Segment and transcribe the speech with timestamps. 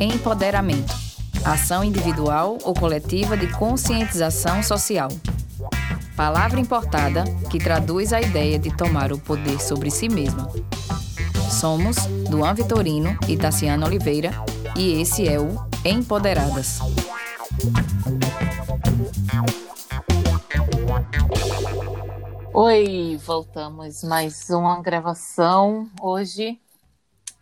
[0.00, 0.92] Empoderamento.
[1.44, 5.08] Ação individual ou coletiva de conscientização social.
[6.16, 10.50] Palavra importada que traduz a ideia de tomar o poder sobre si mesma.
[11.48, 11.94] Somos
[12.28, 14.32] Duan Vitorino e Tassiana Oliveira
[14.76, 16.80] e esse é o Empoderadas.
[22.56, 26.56] Oi, voltamos mais uma gravação hoje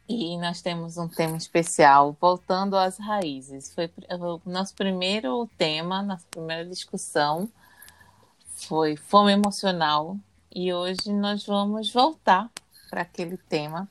[0.09, 3.75] e nós temos um tema especial, voltando às raízes.
[3.75, 7.47] Foi o nosso primeiro tema, nossa primeira discussão
[8.55, 10.17] foi fome emocional
[10.51, 12.51] e hoje nós vamos voltar
[12.89, 13.87] para aquele tema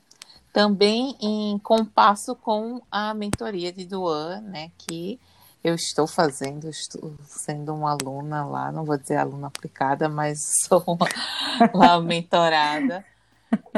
[0.52, 5.20] também em compasso com a mentoria de Duan, né, que
[5.64, 10.82] eu estou fazendo, estou sendo uma aluna lá, não vou dizer aluna aplicada, mas sou
[10.86, 11.06] uma,
[11.72, 13.04] uma mentorada.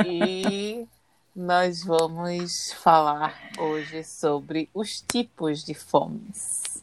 [0.04, 0.86] E
[1.34, 6.82] nós vamos falar hoje sobre os tipos de fomes.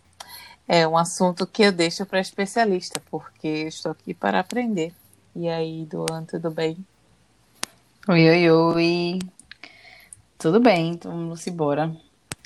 [0.68, 4.94] É um assunto que eu deixo para especialista, porque estou aqui para aprender.
[5.36, 6.78] E aí, Duan, tudo bem?
[8.08, 9.20] Oi, oi, oi.
[10.38, 11.96] Tudo bem, então vamos embora.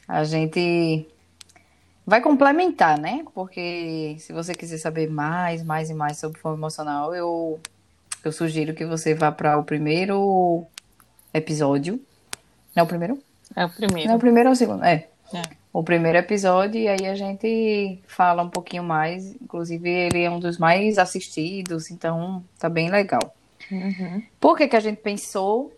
[0.07, 1.07] A gente
[2.05, 3.25] vai complementar, né?
[3.33, 7.59] Porque se você quiser saber mais, mais e mais sobre fome emocional, eu,
[8.23, 10.65] eu sugiro que você vá para o primeiro
[11.33, 11.99] episódio.
[12.75, 13.19] Não é o primeiro?
[13.55, 14.07] É o primeiro.
[14.07, 14.83] Não é o primeiro ou o segundo?
[14.83, 15.07] É.
[15.33, 15.41] é.
[15.73, 19.35] O primeiro episódio, e aí a gente fala um pouquinho mais.
[19.41, 23.35] Inclusive, ele é um dos mais assistidos, então tá bem legal.
[23.69, 24.23] Uhum.
[24.39, 25.73] Por que, que a gente pensou?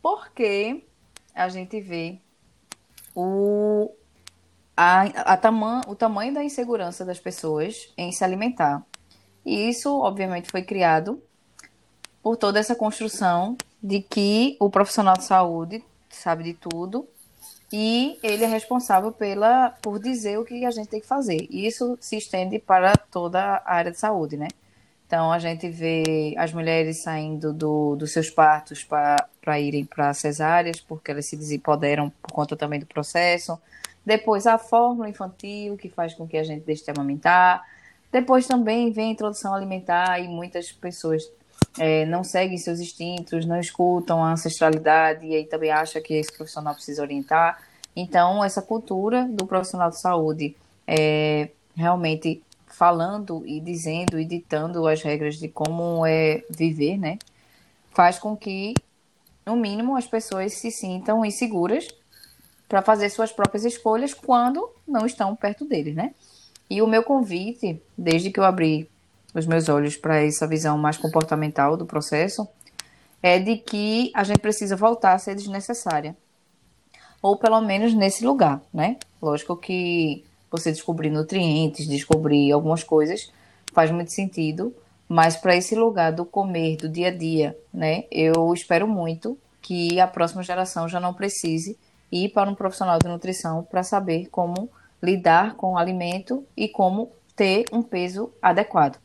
[0.00, 0.82] Porque
[1.34, 2.16] a gente vê
[3.14, 3.90] o,
[4.76, 8.84] a, a tama, o tamanho da insegurança das pessoas em se alimentar.
[9.44, 11.22] E isso, obviamente, foi criado
[12.22, 17.06] por toda essa construção de que o profissional de saúde sabe de tudo
[17.72, 21.46] e ele é responsável pela, por dizer o que a gente tem que fazer.
[21.50, 24.48] E isso se estende para toda a área de saúde, né?
[25.06, 30.80] Então, a gente vê as mulheres saindo do, dos seus partos para irem para cesáreas,
[30.80, 33.58] porque elas se desempoderam por conta também do processo.
[34.04, 37.64] Depois, a fórmula infantil, que faz com que a gente deixe de amamentar.
[38.12, 41.28] Depois também vem a introdução alimentar e muitas pessoas
[41.78, 46.32] é, não seguem seus instintos, não escutam a ancestralidade e aí também acha que esse
[46.32, 47.60] profissional precisa orientar.
[47.96, 55.02] Então, essa cultura do profissional de saúde é, realmente falando e dizendo e ditando as
[55.02, 57.18] regras de como é viver, né?
[57.92, 58.74] Faz com que,
[59.46, 61.86] no mínimo, as pessoas se sintam inseguras
[62.68, 66.14] para fazer suas próprias escolhas quando não estão perto deles, né?
[66.68, 68.88] E o meu convite, desde que eu abri
[69.34, 72.48] os meus olhos para essa visão mais comportamental do processo,
[73.22, 76.16] é de que a gente precisa voltar a ser desnecessária.
[77.20, 78.96] Ou pelo menos nesse lugar, né?
[79.20, 83.32] Lógico que você descobrir nutrientes, descobrir algumas coisas,
[83.72, 84.74] faz muito sentido.
[85.08, 88.04] Mas para esse lugar do comer, do dia a dia, né?
[88.10, 91.78] Eu espero muito que a próxima geração já não precise
[92.10, 94.70] ir para um profissional de nutrição para saber como
[95.02, 98.98] lidar com o alimento e como ter um peso adequado.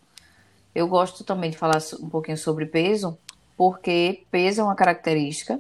[0.74, 3.18] Eu gosto também de falar um pouquinho sobre peso,
[3.58, 5.60] porque peso é uma característica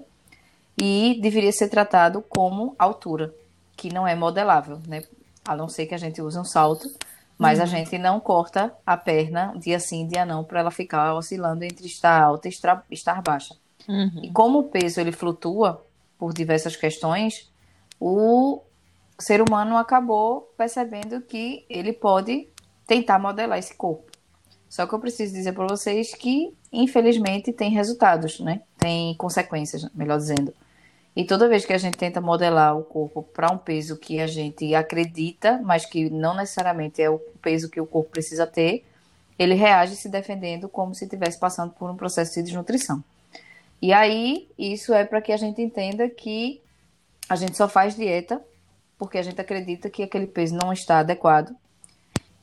[0.78, 3.34] e deveria ser tratado como altura,
[3.76, 5.04] que não é modelável, né?
[5.46, 6.88] a não ser que a gente use um salto,
[7.38, 7.64] mas uhum.
[7.64, 11.88] a gente não corta a perna dia sim, dia não, para ela ficar oscilando entre
[11.88, 12.52] estar alta e
[12.92, 13.56] estar baixa.
[13.88, 14.22] Uhum.
[14.24, 15.84] E como o peso ele flutua
[16.20, 17.50] por diversas questões,
[18.00, 18.62] o
[19.18, 22.50] ser humano acabou percebendo que ele pode
[22.86, 24.12] tentar modelar esse corpo.
[24.68, 28.62] Só que eu preciso dizer para vocês que, infelizmente, tem resultados, né?
[28.78, 30.54] Tem consequências, melhor dizendo.
[31.16, 34.28] E toda vez que a gente tenta modelar o corpo para um peso que a
[34.28, 38.86] gente acredita, mas que não necessariamente é o peso que o corpo precisa ter,
[39.38, 43.04] ele reage se defendendo como se estivesse passando por um processo de desnutrição.
[43.82, 46.62] E aí, isso é para que a gente entenda que
[47.30, 48.42] a gente só faz dieta
[49.00, 51.56] porque a gente acredita que aquele peso não está adequado.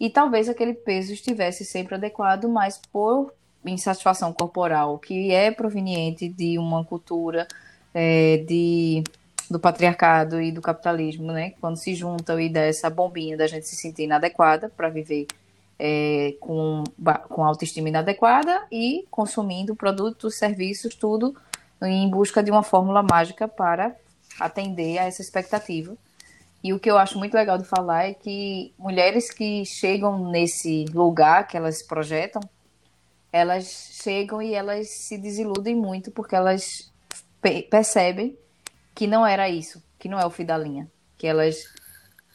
[0.00, 3.32] E talvez aquele peso estivesse sempre adequado, mas por
[3.64, 7.46] insatisfação corporal, que é proveniente de uma cultura
[7.92, 9.04] é, de,
[9.50, 11.52] do patriarcado e do capitalismo, né?
[11.60, 15.26] Quando se juntam e dá essa bombinha da gente se sentir inadequada para viver
[15.78, 16.84] é, com,
[17.28, 21.36] com autoestima inadequada e consumindo produtos, serviços, tudo
[21.82, 23.94] em busca de uma fórmula mágica para
[24.40, 25.96] atender a essa expectativa.
[26.62, 30.84] E o que eu acho muito legal de falar é que mulheres que chegam nesse
[30.86, 32.42] lugar que elas projetam,
[33.32, 36.90] elas chegam e elas se desiludem muito porque elas
[37.70, 38.36] percebem
[38.94, 41.68] que não era isso, que não é o fim da linha, que elas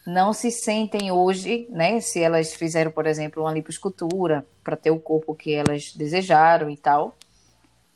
[0.06, 2.00] não se sentem hoje, né?
[2.00, 6.78] Se elas fizeram, por exemplo, uma lipoescultura para ter o corpo que elas desejaram e
[6.78, 7.16] tal,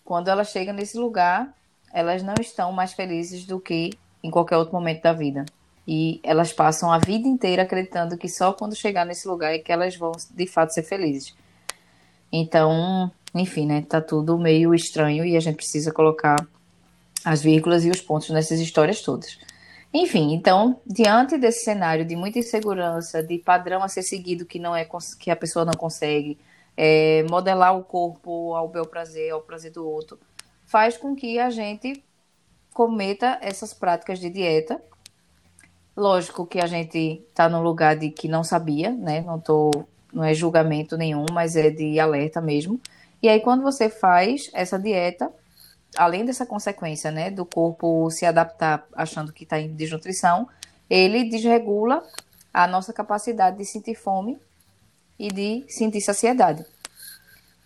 [0.03, 1.53] quando elas chegam nesse lugar,
[1.91, 3.91] elas não estão mais felizes do que
[4.23, 5.45] em qualquer outro momento da vida.
[5.87, 9.71] E elas passam a vida inteira acreditando que só quando chegar nesse lugar é que
[9.71, 11.35] elas vão de fato ser felizes.
[12.31, 13.83] Então, enfim, né?
[13.87, 16.35] Tá tudo meio estranho e a gente precisa colocar
[17.23, 19.37] as vírgulas e os pontos nessas histórias todas.
[19.97, 24.75] Enfim, então, diante desse cenário de muita insegurança, de padrão a ser seguido que não
[24.75, 24.85] é
[25.17, 26.37] que a pessoa não consegue,
[26.75, 30.19] é, modelar o corpo ao bel prazer, ao prazer do outro,
[30.65, 32.03] faz com que a gente
[32.73, 34.81] cometa essas práticas de dieta.
[35.95, 39.21] Lógico que a gente está num lugar de que não sabia, né?
[39.21, 39.71] Não tô,
[40.11, 42.81] não é julgamento nenhum, mas é de alerta mesmo.
[43.23, 45.31] E aí quando você faz essa dieta,
[45.95, 50.47] além dessa consequência, né, do corpo se adaptar achando que está em desnutrição,
[50.89, 52.03] ele desregula
[52.53, 54.39] a nossa capacidade de sentir fome
[55.17, 56.65] e de sentir saciedade.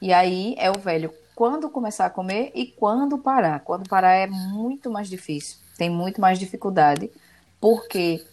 [0.01, 3.61] E aí é o velho quando começar a comer e quando parar.
[3.61, 7.11] Quando parar é muito mais difícil, tem muito mais dificuldade,
[7.59, 8.25] porque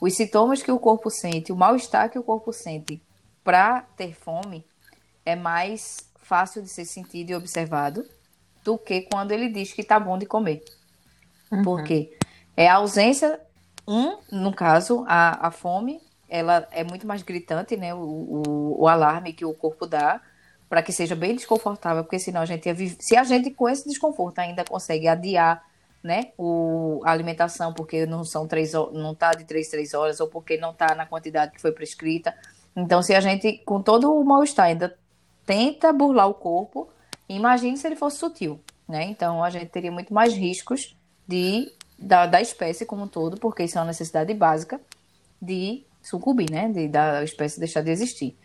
[0.00, 3.02] os sintomas que o corpo sente, o mal-estar que o corpo sente
[3.42, 4.64] para ter fome
[5.24, 8.04] é mais fácil de ser sentido e observado
[8.64, 10.64] do que quando ele diz que tá bom de comer.
[11.52, 11.62] Uhum.
[11.62, 12.16] Porque
[12.56, 13.38] é a ausência,
[13.86, 17.94] um, no caso, a, a fome, ela é muito mais gritante, né?
[17.94, 20.20] O, o, o alarme que o corpo dá
[20.68, 22.96] para que seja bem desconfortável, porque senão a gente ia viver.
[22.98, 25.62] Se a gente com esse desconforto ainda consegue adiar
[26.02, 30.28] né, o, a alimentação, porque não são três não tá de três, três horas, ou
[30.28, 32.34] porque não está na quantidade que foi prescrita.
[32.76, 34.96] Então, se a gente, com todo o mal-estar, ainda
[35.46, 36.88] tenta burlar o corpo,
[37.28, 39.04] Imagine se ele fosse sutil, né?
[39.04, 43.64] Então a gente teria muito mais riscos de da, da espécie como um todo, porque
[43.64, 44.80] isso é uma necessidade básica
[45.40, 46.68] de sucumbir, né?
[46.68, 48.36] De da espécie deixar de existir.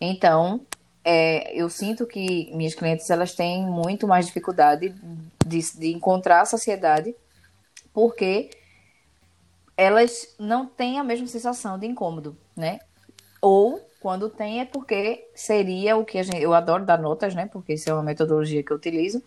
[0.00, 0.60] Então,
[1.04, 4.94] é, eu sinto que minhas clientes elas têm muito mais dificuldade
[5.46, 7.14] de, de encontrar a saciedade,
[7.92, 8.50] porque
[9.76, 12.78] elas não têm a mesma sensação de incômodo, né?
[13.40, 16.40] Ou quando tem é porque seria o que a gente.
[16.40, 17.44] Eu adoro dar notas, né?
[17.44, 19.22] Porque isso é uma metodologia que eu utilizo,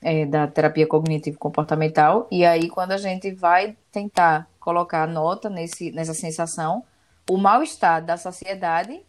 [0.00, 2.26] é, da terapia cognitivo-comportamental.
[2.30, 6.82] E aí, quando a gente vai tentar colocar a nota nesse, nessa sensação,
[7.28, 9.04] o mal-estar da saciedade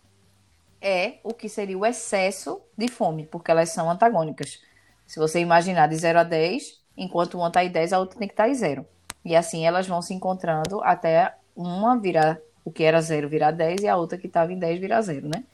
[0.81, 4.61] é o que seria o excesso de fome, porque elas são antagônicas.
[5.05, 8.27] Se você imaginar de 0 a 10, enquanto uma está em 10, a outra tem
[8.27, 8.85] que estar tá em 0.
[9.23, 13.83] E assim elas vão se encontrando até uma virar o que era zero virar 10
[13.83, 15.45] e a outra que estava em 10 virar zero, né?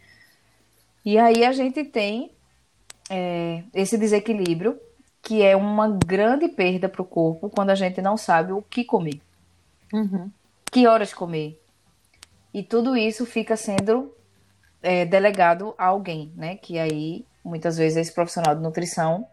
[1.05, 2.31] E aí a gente tem
[3.07, 4.79] é, esse desequilíbrio
[5.21, 8.83] que é uma grande perda para o corpo quando a gente não sabe o que
[8.83, 9.21] comer,
[9.93, 10.31] uhum.
[10.71, 11.61] que horas comer.
[12.51, 14.11] E tudo isso fica sendo
[14.81, 16.55] é, delegado a alguém, né?
[16.55, 19.27] Que aí muitas vezes é esse profissional de nutrição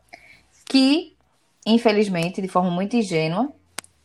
[0.67, 1.17] que,
[1.65, 3.50] infelizmente, de forma muito ingênua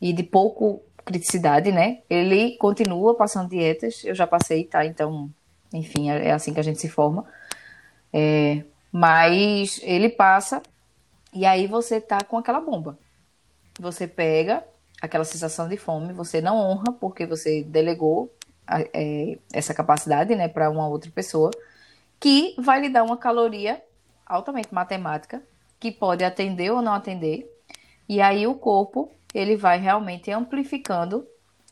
[0.00, 2.00] e de pouco criticidade, né?
[2.10, 4.84] Ele continua passando dietas, eu já passei, tá?
[4.84, 5.30] Então,
[5.72, 7.24] enfim, é, é assim que a gente se forma.
[8.12, 10.60] É, mas ele passa
[11.32, 12.98] e aí você tá com aquela bomba.
[13.78, 14.64] Você pega
[15.00, 18.34] aquela sensação de fome, você não honra porque você delegou
[18.66, 21.50] a, é, essa capacidade, né, para uma outra pessoa
[22.18, 23.80] que vai lhe dar uma caloria
[24.24, 25.40] altamente matemática
[25.78, 27.48] que pode atender ou não atender.
[28.08, 31.26] E aí o corpo ele vai realmente amplificando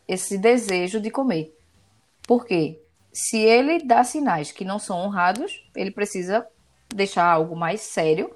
[0.06, 1.56] esse desejo de comer.
[2.26, 2.80] Por quê?
[3.12, 6.46] Se ele dá sinais que não são honrados, ele precisa
[6.88, 8.34] deixar algo mais sério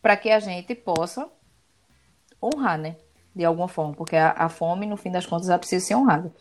[0.00, 1.28] para que a gente possa
[2.42, 2.96] honrar, né?
[3.34, 6.32] De alguma forma, porque a, a, fome, no fim das contas, ela precisa ser honrada.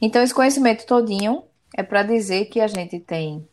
[0.00, 1.44] Então, esse conhecimento todinho
[1.76, 3.46] é para dizer que a gente tem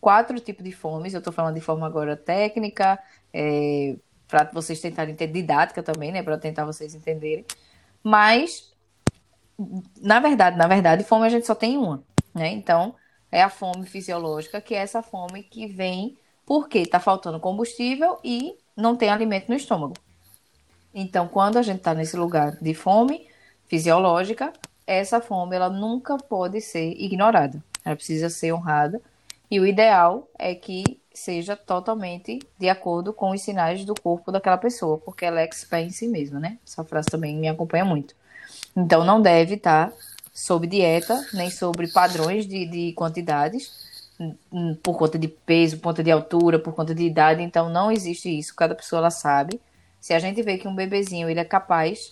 [0.00, 1.14] quatro tipos de fomes.
[1.14, 2.98] Eu estou falando de forma agora técnica,
[3.32, 3.96] é,
[4.42, 7.44] para vocês tentarem ter didática também, né, para tentar vocês entenderem.
[8.02, 8.74] Mas
[10.00, 12.02] na verdade, na verdade, fome a gente só tem uma,
[12.34, 12.48] né?
[12.48, 12.94] Então,
[13.30, 18.56] é a fome fisiológica, que é essa fome que vem porque está faltando combustível e
[18.76, 19.94] não tem alimento no estômago.
[20.92, 23.26] Então, quando a gente está nesse lugar de fome
[23.66, 24.52] fisiológica,
[24.86, 27.62] essa fome ela nunca pode ser ignorada.
[27.84, 29.00] Ela precisa ser honrada.
[29.50, 34.58] E o ideal é que seja totalmente de acordo com os sinais do corpo daquela
[34.58, 36.58] pessoa, porque ela é expert em si mesma, né?
[36.66, 38.14] Essa frase também me acompanha muito.
[38.76, 39.92] Então, não deve estar
[40.32, 43.70] sob dieta, nem sobre padrões de, de quantidades,
[44.82, 48.28] por conta de peso, por conta de altura, por conta de idade, então não existe
[48.28, 49.60] isso, cada pessoa ela sabe.
[50.00, 52.10] Se a gente vê que um bebezinho ele é capaz,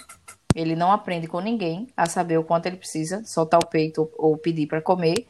[0.54, 4.36] ele não aprende com ninguém a saber o quanto ele precisa soltar o peito ou
[4.36, 5.26] pedir para comer,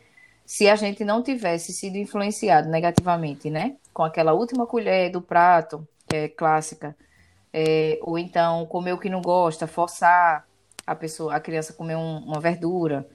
[0.52, 3.76] se a gente não tivesse sido influenciado negativamente, né?
[3.90, 6.94] Com aquela última colher do prato, que é clássica,
[7.50, 10.46] é, ou então comer o que não gosta, forçar
[10.86, 13.08] a pessoa, a criança a comer um, uma verdura.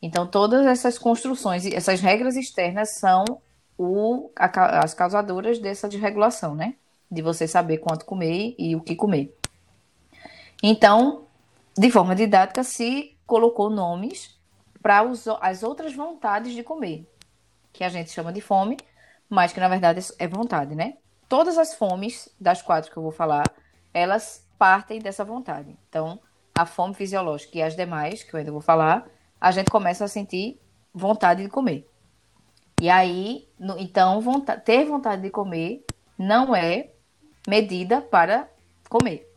[0.00, 3.24] Então todas essas construções, essas regras externas são
[3.76, 6.76] o, a, as causadoras dessa desregulação, né?
[7.10, 9.36] De você saber quanto comer e o que comer.
[10.62, 11.24] Então,
[11.76, 14.37] de forma didática, se colocou nomes
[14.82, 15.00] para
[15.40, 17.06] as outras vontades de comer,
[17.72, 18.76] que a gente chama de fome,
[19.28, 20.94] mas que na verdade é vontade, né?
[21.28, 23.44] Todas as fomes das quatro que eu vou falar,
[23.92, 25.76] elas partem dessa vontade.
[25.88, 26.20] Então,
[26.56, 29.06] a fome fisiológica e as demais, que eu ainda vou falar,
[29.40, 30.60] a gente começa a sentir
[30.92, 31.88] vontade de comer.
[32.80, 35.84] E aí, no, então, vontade, ter vontade de comer
[36.16, 36.90] não é
[37.46, 38.48] medida para
[38.88, 39.32] comer.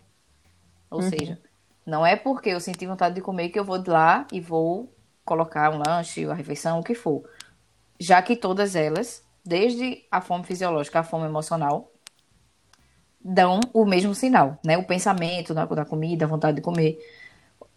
[0.89, 1.09] Ou uhum.
[1.09, 1.39] seja,
[1.85, 4.90] não é porque eu senti vontade de comer que eu vou lá e vou
[5.23, 7.23] colocar um lanche, uma refeição, o que for.
[7.99, 11.91] Já que todas elas, desde a fome fisiológica à fome emocional,
[13.23, 14.77] dão o mesmo sinal, né?
[14.77, 16.97] O pensamento da, da comida, a vontade de comer.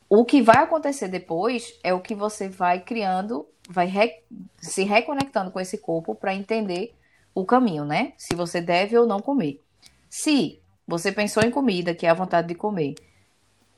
[0.08, 4.22] O que vai acontecer depois é o que você vai criando, vai re,
[4.58, 6.94] se reconectando com esse corpo para entender
[7.34, 8.12] o caminho, né?
[8.16, 9.60] Se você deve ou não comer.
[10.08, 12.94] Se você pensou em comida, que é a vontade de comer,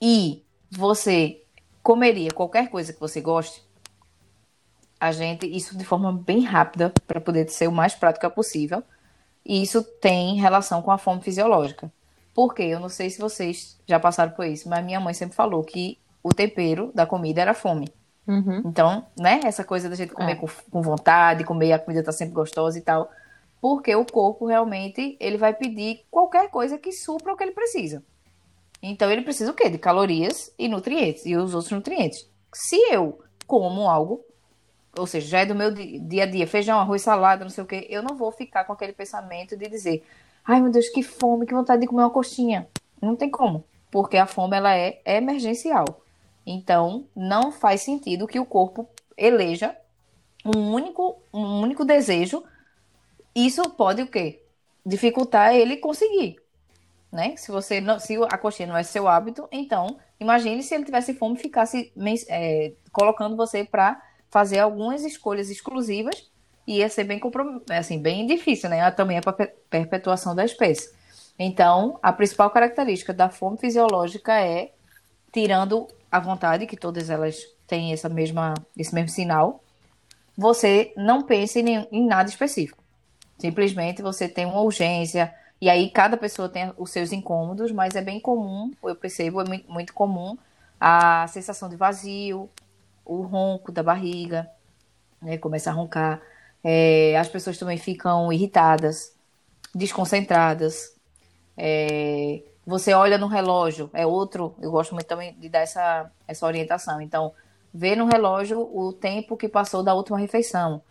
[0.00, 1.42] e você
[1.86, 3.62] comeria qualquer coisa que você goste,
[4.98, 8.82] a gente, isso de forma bem rápida, para poder ser o mais prática possível,
[9.44, 11.88] e isso tem relação com a fome fisiológica.
[12.34, 15.62] Porque eu não sei se vocês já passaram por isso, mas minha mãe sempre falou
[15.62, 17.88] que o tempero da comida era fome.
[18.26, 18.62] Uhum.
[18.64, 20.34] Então, né, essa coisa da gente comer é.
[20.34, 23.08] com, com vontade, comer a comida tá sempre gostosa e tal,
[23.60, 28.02] porque o corpo realmente ele vai pedir qualquer coisa que supra o que ele precisa.
[28.82, 29.68] Então ele precisa o quê?
[29.68, 32.28] De calorias e nutrientes e os outros nutrientes.
[32.52, 34.24] Se eu como algo,
[34.98, 37.66] ou seja, já é do meu dia a dia, feijão, arroz, salada, não sei o
[37.66, 40.04] quê, eu não vou ficar com aquele pensamento de dizer,
[40.44, 42.68] ai meu Deus, que fome, que vontade de comer uma coxinha.
[43.00, 46.02] Não tem como, porque a fome ela é emergencial.
[46.46, 49.76] Então, não faz sentido que o corpo eleja
[50.44, 52.44] um único, um único desejo.
[53.34, 54.42] Isso pode o quê?
[54.84, 56.36] Dificultar ele conseguir
[57.16, 57.34] né?
[57.36, 61.14] Se você não, se a coxinha não é seu hábito, então imagine se ele tivesse
[61.14, 61.92] fome e ficasse
[62.28, 66.30] é, colocando você para fazer algumas escolhas exclusivas
[66.66, 67.20] e ia ser bem
[67.70, 68.88] assim bem difícil, né?
[68.90, 69.22] Também a
[69.70, 70.94] perpetuação da espécie.
[71.38, 74.72] Então, a principal característica da fome fisiológica é
[75.32, 79.62] tirando a vontade que todas elas têm essa mesma esse mesmo sinal.
[80.36, 82.84] Você não pense em, em nada específico.
[83.38, 88.02] Simplesmente você tem uma urgência, e aí cada pessoa tem os seus incômodos, mas é
[88.02, 90.36] bem comum, eu percebo, é muito comum
[90.80, 92.50] a sensação de vazio,
[93.04, 94.50] o ronco da barriga,
[95.22, 96.20] né, começa a roncar.
[96.62, 99.14] É, as pessoas também ficam irritadas,
[99.74, 100.92] desconcentradas.
[101.56, 106.44] É, você olha no relógio, é outro, eu gosto muito também de dar essa, essa
[106.46, 107.00] orientação.
[107.00, 107.32] Então,
[107.72, 110.82] vê no relógio o tempo que passou da última refeição.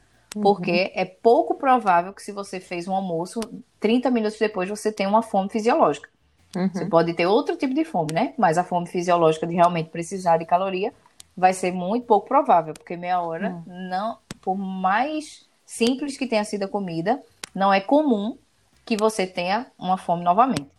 [0.41, 1.01] Porque uhum.
[1.01, 3.39] é pouco provável que se você fez um almoço,
[3.79, 6.09] 30 minutos depois você tenha uma fome fisiológica.
[6.55, 6.69] Uhum.
[6.69, 8.33] Você pode ter outro tipo de fome, né?
[8.37, 10.93] Mas a fome fisiológica de realmente precisar de caloria
[11.35, 13.89] vai ser muito pouco provável, porque meia hora uhum.
[13.89, 17.21] não, por mais simples que tenha sido a comida,
[17.53, 18.37] não é comum
[18.85, 20.69] que você tenha uma fome novamente.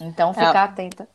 [0.00, 1.08] Então, é, ficar é, atenta.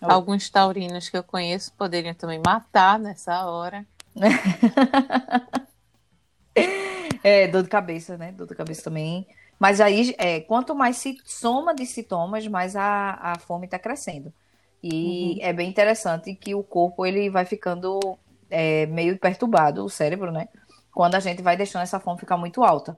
[0.00, 3.84] Alguns taurinos que eu conheço poderiam também matar nessa hora.
[7.22, 8.32] É, dor de cabeça, né?
[8.32, 9.26] Dor de cabeça também.
[9.58, 14.32] Mas aí, é, quanto mais se soma de sintomas, mais a, a fome está crescendo.
[14.82, 15.38] E uhum.
[15.40, 17.98] é bem interessante que o corpo ele vai ficando
[18.50, 20.48] é, meio perturbado, o cérebro, né?
[20.92, 22.96] Quando a gente vai deixando essa fome ficar muito alta.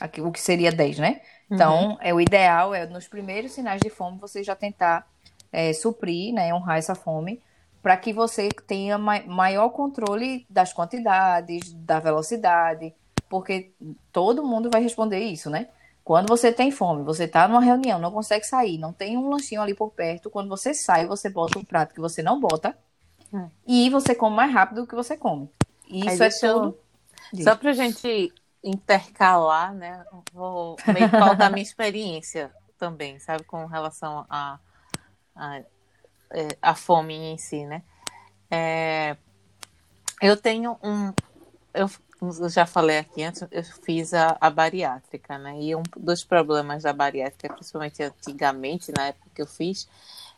[0.00, 1.20] Aqui, o que seria 10, né?
[1.50, 1.98] Então, uhum.
[2.00, 5.06] é o ideal é nos primeiros sinais de fome você já tentar
[5.52, 7.40] é, suprir, né, honrar essa fome,
[7.82, 12.94] para que você tenha ma maior controle das quantidades, da velocidade,
[13.28, 13.72] porque
[14.12, 15.68] todo mundo vai responder isso, né?
[16.04, 19.62] Quando você tem fome, você tá numa reunião, não consegue sair, não tem um lanchinho
[19.62, 22.76] ali por perto, quando você sai, você bota um prato que você não bota
[23.32, 23.48] hum.
[23.66, 25.48] e você come mais rápido do que você come.
[25.88, 26.78] Isso é tudo.
[27.32, 27.42] Eu...
[27.42, 30.04] Só pra gente intercalar, né?
[30.32, 34.58] Vou meio que faltar a minha experiência também, sabe, com relação a,
[35.34, 35.60] a,
[36.30, 37.82] é, a fome em si, né?
[38.50, 39.16] É,
[40.20, 41.12] eu tenho um.
[41.72, 41.88] Eu
[42.40, 45.60] eu já falei aqui antes, eu fiz a, a, bariátrica, né?
[45.60, 49.88] E um dos problemas da bariátrica, principalmente antigamente, na época que eu fiz,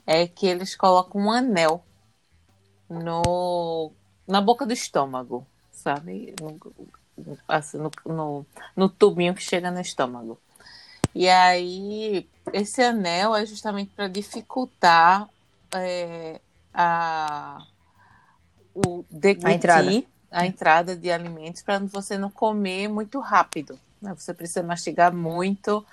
[0.07, 1.85] é que eles colocam um anel
[2.89, 3.93] no,
[4.27, 6.35] na boca do estômago, sabe?
[6.41, 6.59] No,
[7.49, 10.39] assim, no, no, no tubinho que chega no estômago.
[11.15, 15.29] E aí, esse anel é justamente para dificultar
[15.75, 16.41] é,
[16.73, 17.67] a,
[18.75, 23.79] o deglutir, a entrada, a entrada de alimentos, para você não comer muito rápido.
[24.01, 24.15] Né?
[24.17, 25.85] Você precisa mastigar muito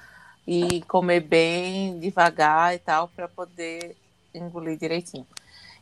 [0.45, 3.95] e comer bem, devagar e tal, para poder
[4.33, 5.27] engolir direitinho.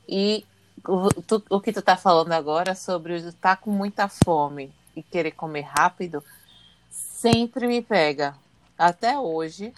[0.07, 0.45] E
[1.27, 5.31] tu, o que tu tá falando agora sobre estar tá com muita fome e querer
[5.31, 6.23] comer rápido,
[6.89, 8.35] sempre me pega.
[8.77, 9.73] Até hoje,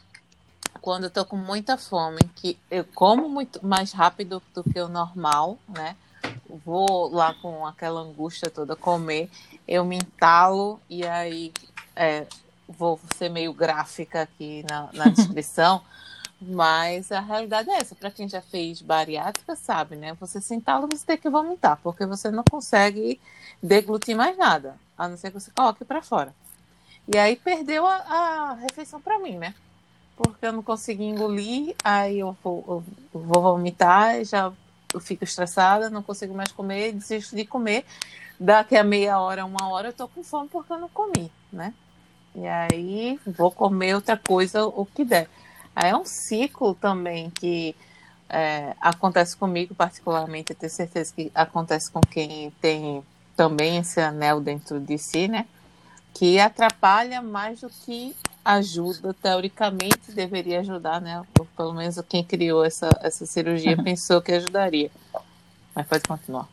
[0.82, 4.88] quando eu tô com muita fome, que eu como muito mais rápido do que o
[4.88, 5.96] normal, né?
[6.66, 9.30] Vou lá com aquela angústia toda comer,
[9.68, 11.52] eu me entalo e aí
[11.96, 12.26] é,
[12.68, 15.82] vou ser meio gráfica aqui na, na descrição.
[16.46, 17.96] Mas a realidade é essa.
[17.96, 20.14] Para quem já fez bariátrica, sabe, né?
[20.20, 23.20] Você sentá-lo, você tem que vomitar, porque você não consegue
[23.62, 26.36] deglutir mais nada, a não ser que você coloque para fora.
[27.08, 29.54] E aí perdeu a, a refeição para mim, né?
[30.18, 34.52] Porque eu não consegui engolir, aí eu vou, eu vou vomitar, já
[34.94, 37.86] eu fico estressada, não consigo mais comer, desisto de comer.
[38.40, 41.74] Daqui a meia hora, uma hora, eu tô com fome porque eu não comi, né?
[42.36, 45.30] E aí vou comer outra coisa, o que der.
[45.76, 47.76] Aí é um ciclo também que
[48.30, 53.04] é, acontece comigo, particularmente, eu tenho certeza que acontece com quem tem
[53.36, 55.46] também esse anel dentro de si, né?
[56.14, 61.24] Que atrapalha mais do que ajuda, teoricamente deveria ajudar, né?
[61.40, 64.92] Ou pelo menos quem criou essa, essa cirurgia pensou que ajudaria.
[65.76, 66.48] Mas pode continuar.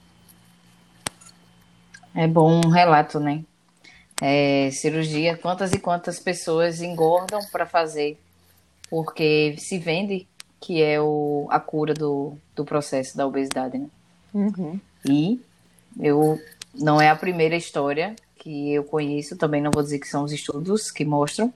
[2.14, 3.44] É bom um relato, né?
[4.20, 8.18] É, cirurgia, quantas e quantas pessoas engordam para fazer
[8.90, 10.26] porque se vende
[10.60, 13.86] que é o, a cura do, do processo da obesidade, né?
[14.34, 14.78] Uhum.
[15.08, 15.40] E
[15.98, 16.38] eu
[16.74, 20.32] não é a primeira história que eu conheço, também não vou dizer que são os
[20.32, 21.54] estudos que mostram,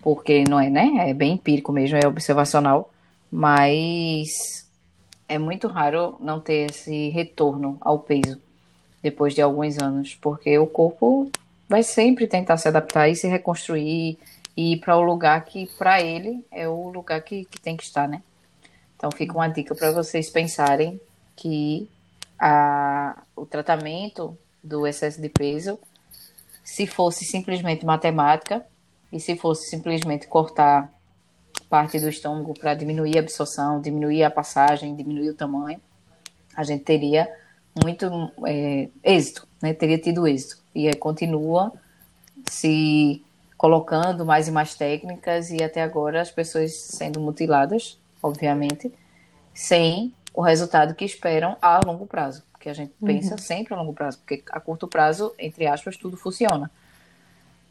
[0.00, 1.10] porque não é, né?
[1.10, 2.90] É bem empírico mesmo, é observacional,
[3.30, 4.68] mas
[5.28, 8.40] é muito raro não ter esse retorno ao peso
[9.02, 11.30] depois de alguns anos, porque o corpo
[11.68, 14.18] vai sempre tentar se adaptar e se reconstruir
[14.56, 17.82] e ir para o lugar que, para ele, é o lugar que, que tem que
[17.82, 18.22] estar, né?
[18.96, 21.00] Então, fica uma dica para vocês pensarem
[21.34, 21.88] que
[22.38, 25.78] a, o tratamento do excesso de peso,
[26.62, 28.64] se fosse simplesmente matemática
[29.12, 30.90] e se fosse simplesmente cortar
[31.68, 35.80] parte do estômago para diminuir a absorção, diminuir a passagem, diminuir o tamanho,
[36.56, 37.28] a gente teria
[37.82, 38.06] muito
[38.46, 39.72] é, êxito, né?
[39.72, 40.62] Teria tido êxito.
[40.74, 41.72] E aí continua
[42.50, 43.22] se
[43.56, 48.92] colocando mais e mais técnicas e até agora as pessoas sendo mutiladas, obviamente,
[49.54, 52.42] sem o resultado que esperam a longo prazo.
[52.52, 53.06] Porque a gente uhum.
[53.06, 56.70] pensa sempre a longo prazo, porque a curto prazo, entre aspas, tudo funciona.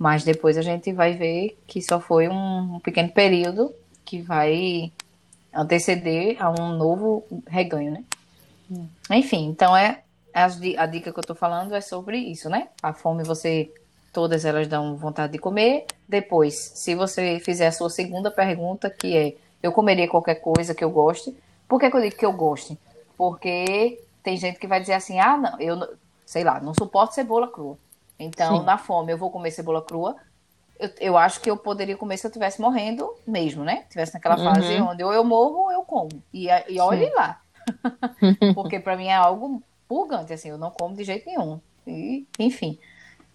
[0.01, 3.71] Mas depois a gente vai ver que só foi um, pequeno período
[4.03, 4.91] que vai
[5.53, 8.03] anteceder a um novo reganho, né?
[8.67, 8.87] Uhum.
[9.11, 10.01] Enfim, então é
[10.33, 12.69] a, a dica que eu tô falando é sobre isso, né?
[12.81, 13.71] A fome você
[14.11, 15.85] todas elas dão vontade de comer.
[16.09, 20.83] Depois, se você fizer a sua segunda pergunta, que é: eu comeria qualquer coisa que
[20.83, 21.31] eu goste.
[21.67, 22.75] Por que, que eu digo que eu goste?
[23.15, 27.47] Porque tem gente que vai dizer assim: ah, não, eu sei lá, não suporto cebola
[27.47, 27.77] crua.
[28.23, 28.65] Então, Sim.
[28.65, 30.15] na fome, eu vou comer cebola crua.
[30.79, 33.85] Eu, eu, acho que eu poderia comer se eu estivesse morrendo mesmo, né?
[33.89, 34.53] Tivesse naquela uhum.
[34.53, 36.23] fase onde ou eu morro ou eu como.
[36.33, 37.13] E, e olhe Sim.
[37.13, 37.41] lá.
[38.55, 41.59] Porque para mim é algo purgante, assim, eu não como de jeito nenhum.
[41.85, 42.79] E, enfim.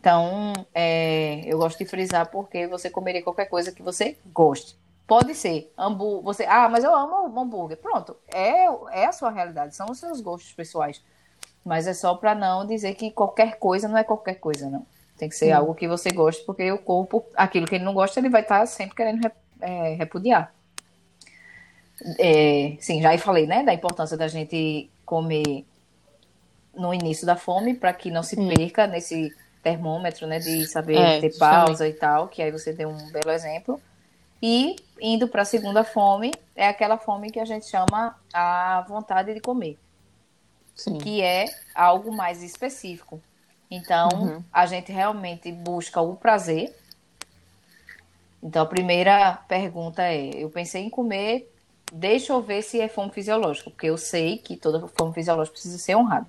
[0.01, 4.79] Então, é, eu gosto de frisar porque você comeria qualquer coisa que você goste.
[5.07, 7.77] Pode ser hambúrguer, você, ah, mas eu amo hambúrguer.
[7.77, 11.03] Pronto, é, é a sua realidade, são os seus gostos pessoais.
[11.67, 14.87] Mas é só para não dizer que qualquer coisa não é qualquer coisa, não.
[15.19, 15.51] Tem que ser Sim.
[15.51, 18.61] algo que você goste, porque o corpo, aquilo que ele não gosta, ele vai estar
[18.61, 19.29] tá sempre querendo
[19.61, 20.55] é, repudiar.
[22.21, 25.65] É, sim, já falei, né, da importância da gente comer
[26.73, 31.21] no início da fome, para que não se perca nesse termômetro, né, de saber é,
[31.21, 33.81] ter pausa e tal, que aí você deu um belo exemplo.
[34.41, 39.35] E indo para a segunda fome, é aquela fome que a gente chama a vontade
[39.35, 39.77] de comer.
[40.77, 40.99] Sim.
[40.99, 43.21] Que é algo mais específico.
[43.71, 44.45] Então, uhum.
[44.53, 46.77] a gente realmente busca o prazer.
[48.43, 51.51] Então, a primeira pergunta é: eu pensei em comer,
[51.93, 55.79] deixa eu ver se é fome fisiológica, porque eu sei que toda fome fisiológica precisa
[55.79, 56.27] ser honrada.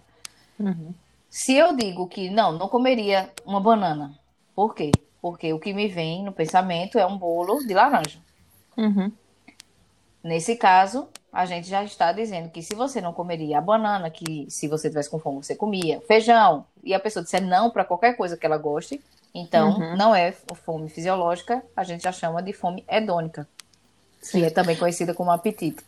[0.58, 0.94] Uhum.
[1.30, 4.18] Se eu digo que não, não comeria uma banana,
[4.56, 4.92] por quê?
[5.22, 8.20] Porque o que me vem no pensamento é um bolo de laranja.
[8.76, 9.12] Uhum.
[10.24, 14.48] Nesse caso, a gente já está dizendo que se você não comeria a banana, que
[14.50, 18.16] se você tivesse com fome você comia, feijão, e a pessoa disser não para qualquer
[18.16, 19.02] coisa que ela goste,
[19.34, 19.96] então uhum.
[19.96, 23.48] não é fome fisiológica, a gente já chama de fome hedônica,
[24.22, 24.40] Sim.
[24.40, 25.84] que é também conhecida como apetite.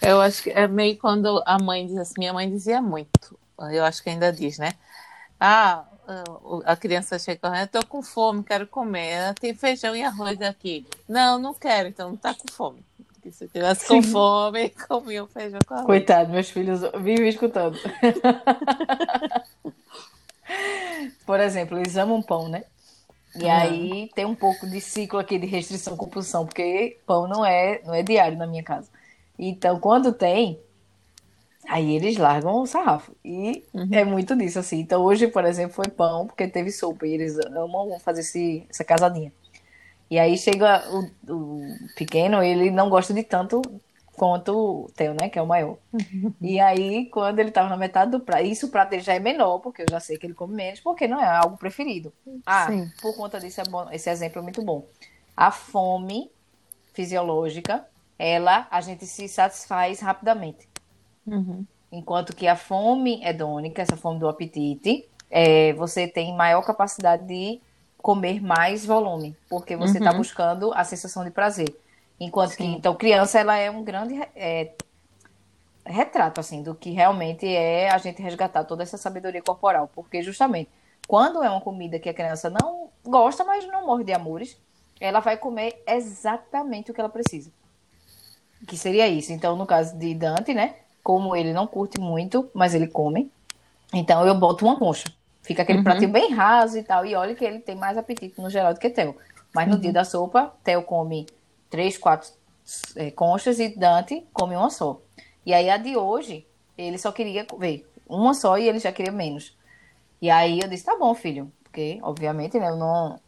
[0.00, 3.38] Eu acho que é meio quando a mãe diz assim, minha mãe dizia muito,
[3.72, 4.72] eu acho que ainda diz, né?
[5.38, 5.84] Ah,
[6.64, 10.86] a criança chega, eu tô com fome, quero comer, tem feijão e arroz aqui.
[11.08, 12.84] Não, não quero, então não tá com fome.
[13.30, 15.86] Se eu tivesse com fome, comia o feijão com arroz.
[15.86, 17.78] Coitado, meus filhos vivem escutando.
[21.26, 22.64] Por exemplo, eles amam pão, né?
[23.36, 23.50] E uhum.
[23.50, 27.94] aí tem um pouco de ciclo aqui de restrição compulsão, porque pão não é, não
[27.94, 28.88] é diário na minha casa.
[29.38, 30.58] Então, quando tem,
[31.68, 33.14] aí eles largam o sarrafo.
[33.24, 33.88] E uhum.
[33.92, 34.80] é muito disso, assim.
[34.80, 37.06] Então, hoje, por exemplo, foi pão, porque teve sopa.
[37.06, 39.32] E eles amam fazer esse, essa casadinha.
[40.10, 41.60] E aí chega o, o
[41.96, 43.62] pequeno, ele não gosta de tanto
[44.20, 45.30] quanto o Theo, né?
[45.30, 45.78] Que é o maior.
[46.42, 49.18] E aí, quando ele tava na metade do prato, isso o prato dele já é
[49.18, 52.12] menor, porque eu já sei que ele come menos, porque não é algo preferido.
[52.44, 52.90] Ah, Sim.
[53.00, 54.86] por conta disso, é bom, esse exemplo é muito bom.
[55.36, 56.30] A fome
[56.92, 57.86] fisiológica,
[58.18, 60.68] ela, a gente se satisfaz rapidamente.
[61.26, 61.64] Uhum.
[61.92, 67.60] Enquanto que a fome hedônica, essa fome do apetite, é, você tem maior capacidade de
[68.00, 70.18] comer mais volume, porque você está uhum.
[70.18, 71.74] buscando a sensação de prazer.
[72.18, 72.56] Enquanto Sim.
[72.56, 74.72] que, então, criança, ela é um grande é,
[75.84, 79.90] retrato, assim, do que realmente é a gente resgatar toda essa sabedoria corporal.
[79.94, 80.70] Porque, justamente,
[81.06, 84.56] quando é uma comida que a criança não gosta, mas não morre de amores,
[85.00, 87.50] ela vai comer exatamente o que ela precisa.
[88.66, 89.32] Que seria isso.
[89.32, 90.76] Então, no caso de Dante, né?
[91.02, 93.32] Como ele não curte muito, mas ele come.
[93.92, 95.10] Então, eu boto uma concha.
[95.42, 95.84] Fica aquele uhum.
[95.84, 97.04] pratinho bem raso e tal.
[97.04, 99.16] E olha que ele tem mais apetite no geral do que Theo.
[99.54, 99.80] Mas no uhum.
[99.80, 101.26] dia da sopa, Theo come
[101.68, 102.28] três, quatro
[102.96, 105.00] é, conchas e Dante come uma só.
[105.44, 109.12] E aí a de hoje, ele só queria ver uma só e ele já queria
[109.12, 109.56] menos.
[110.20, 111.50] E aí eu disse, tá bom, filho.
[111.62, 113.18] Porque, obviamente, né, eu não,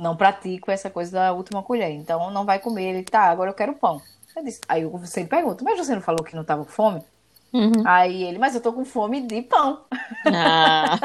[0.00, 1.90] não pratico essa coisa da última colher.
[1.90, 2.94] Então não vai comer.
[2.94, 4.02] Ele, tá, agora eu quero pão.
[4.36, 7.02] Eu disse, aí eu sempre pergunto, mas você não falou que não tava com fome?
[7.54, 7.84] Uhum.
[7.84, 9.84] Aí ele, mas eu tô com fome de pão.
[10.26, 10.98] Ah.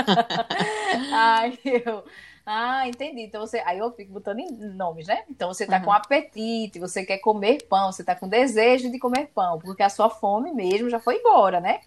[1.45, 2.03] aí eu,
[2.43, 3.21] ah, entendi.
[3.21, 5.23] Então você, aí eu fico botando em nomes, né?
[5.29, 5.83] Então você tá uhum.
[5.83, 9.89] com apetite, você quer comer pão, você tá com desejo de comer pão, porque a
[9.89, 11.81] sua fome mesmo já foi embora, né?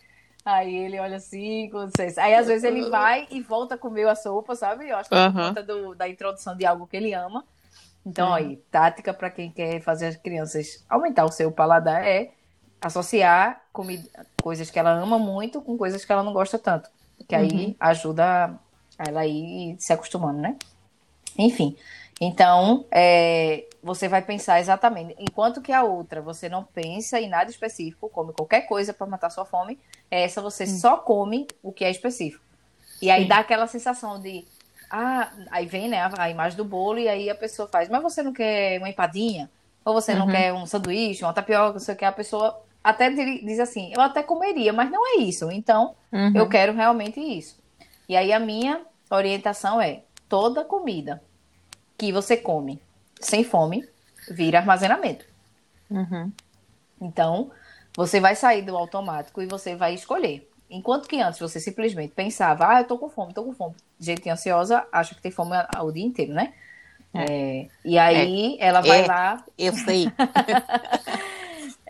[0.45, 2.17] Aí ele olha assim, com vocês.
[2.17, 4.89] Aí às vezes ele vai e volta a comer a sopa, sabe?
[4.89, 5.33] Eu acho que uhum.
[5.33, 7.45] por conta do, da introdução de algo que ele ama.
[8.07, 8.35] Então, uhum.
[8.35, 12.31] aí, tática para quem quer fazer as crianças aumentar o seu paladar é
[12.81, 14.09] associar comida,
[14.43, 16.91] coisas que ela ama muito com coisas que ela não gosta tanto.
[17.29, 17.75] Que aí uhum.
[17.81, 18.59] ajuda
[18.99, 20.57] ela ir se acostumando, né?
[21.39, 21.77] Enfim.
[22.21, 25.17] Então, é, você vai pensar exatamente.
[25.19, 29.31] Enquanto que a outra você não pensa em nada específico, come qualquer coisa para matar
[29.31, 29.79] sua fome,
[30.11, 30.79] essa você uhum.
[30.79, 32.45] só come o que é específico.
[33.01, 34.45] E aí dá aquela sensação de.
[34.89, 38.03] Ah, aí vem né, a, a, imagem do bolo e aí a pessoa faz, mas
[38.03, 39.51] você não quer uma empadinha?
[39.85, 40.33] Ou você não uhum.
[40.33, 44.01] quer um sanduíche, uma tapioca, não sei o que, a pessoa até diz assim, eu
[44.01, 45.51] até comeria, mas não é isso.
[45.51, 46.33] Então, uhum.
[46.35, 47.61] eu quero realmente isso.
[48.09, 51.23] E aí a minha orientação é: toda comida
[51.97, 52.81] que você come
[53.21, 53.89] sem fome
[54.31, 55.25] vira armazenamento.
[55.91, 56.33] Uhum.
[57.01, 57.51] Então,
[57.97, 60.49] você vai sair do automático e você vai escolher.
[60.71, 63.75] Enquanto que antes você simplesmente pensava, ah, eu tô com fome, tô com fome.
[64.01, 66.55] Gente ansiosa acha que tem fome o dia inteiro, né?
[67.15, 67.25] É.
[67.25, 68.67] É, e aí é.
[68.67, 69.07] ela vai é.
[69.07, 69.45] lá.
[69.59, 70.07] Eu sei.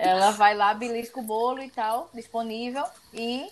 [0.02, 3.48] Ela vai lá, belisca o bolo e tal, disponível, e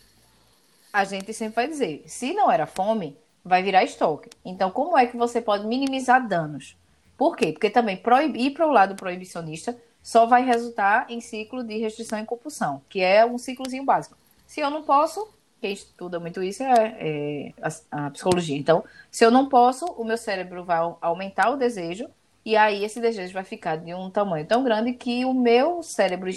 [0.93, 4.31] a gente sempre vai dizer: se não era fome, vai virar estoque.
[4.45, 6.77] Então, como é que você pode minimizar danos?
[7.17, 7.53] Por quê?
[7.53, 12.19] Porque também proibir, ir para o lado proibicionista só vai resultar em ciclo de restrição
[12.19, 14.17] e compulsão, que é um ciclozinho básico.
[14.47, 15.29] Se eu não posso,
[15.61, 18.57] quem estuda muito isso é, é a, a, psicologia.
[18.57, 22.09] Então, se eu não posso, o meu cérebro vai aumentar o desejo
[22.51, 26.29] e aí esse desejo vai ficar de um tamanho tão grande que o meu cérebro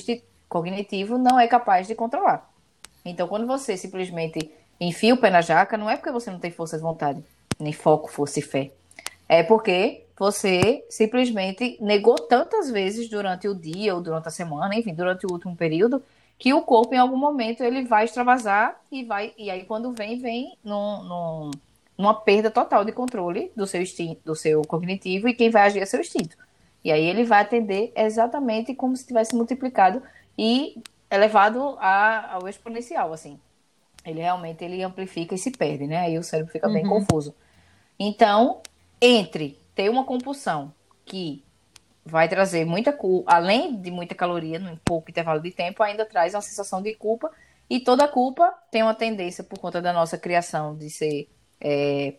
[0.48, 2.48] cognitivo não é capaz de controlar.
[3.04, 6.52] Então, quando você simplesmente enfia o pé na jaca, não é porque você não tem
[6.52, 7.24] força de vontade,
[7.60, 8.70] nem foco, força e fé.
[9.28, 14.94] É porque você simplesmente negou tantas vezes durante o dia ou durante a semana, enfim,
[14.94, 16.00] durante o último período,
[16.38, 20.20] que o corpo em algum momento ele vai extravasar e vai e aí quando vem
[20.20, 21.52] vem num, num
[21.98, 25.80] numa perda total de controle do seu instinto, do seu cognitivo e quem vai agir
[25.80, 26.36] é seu instinto.
[26.84, 30.02] E aí ele vai atender exatamente como se tivesse multiplicado
[30.38, 33.40] e elevado a, ao exponencial, assim.
[34.04, 35.98] ele realmente ele amplifica e se perde, né?
[35.98, 36.74] Aí o cérebro fica uhum.
[36.74, 37.34] bem confuso.
[38.00, 38.62] Então,
[39.00, 40.74] entre ter uma compulsão
[41.06, 41.44] que
[42.06, 46.34] vai trazer muita culpa, além de muita caloria, num pouco intervalo de tempo, ainda traz
[46.34, 47.32] uma sensação de culpa.
[47.70, 51.30] E toda culpa tem uma tendência, por conta da nossa criação, de ser
[51.64, 52.16] é,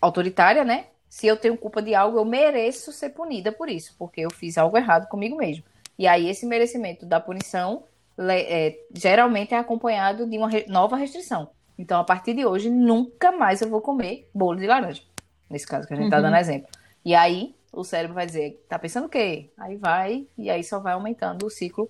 [0.00, 0.86] autoritária, né?
[1.08, 4.56] Se eu tenho culpa de algo, eu mereço ser punida por isso, porque eu fiz
[4.56, 5.64] algo errado comigo mesmo.
[5.98, 7.82] E aí, esse merecimento da punição
[8.18, 11.50] é, geralmente é acompanhado de uma re nova restrição.
[11.78, 15.02] Então, a partir de hoje, nunca mais eu vou comer bolo de laranja.
[15.48, 16.22] Nesse caso que a gente está uhum.
[16.24, 16.68] dando exemplo.
[17.04, 19.50] E aí, o cérebro vai dizer, tá pensando o quê?
[19.56, 21.88] Aí vai, e aí só vai aumentando o ciclo,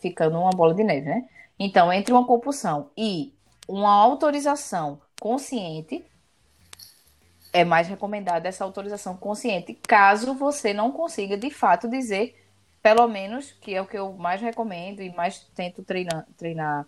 [0.00, 1.28] ficando uma bola de neve, né?
[1.58, 3.32] Então, entre uma compulsão e
[3.68, 6.04] uma autorização consciente,
[7.52, 12.40] é mais recomendada essa autorização consciente, caso você não consiga de fato dizer,
[12.80, 16.86] pelo menos, que é o que eu mais recomendo e mais tento treinar, treinar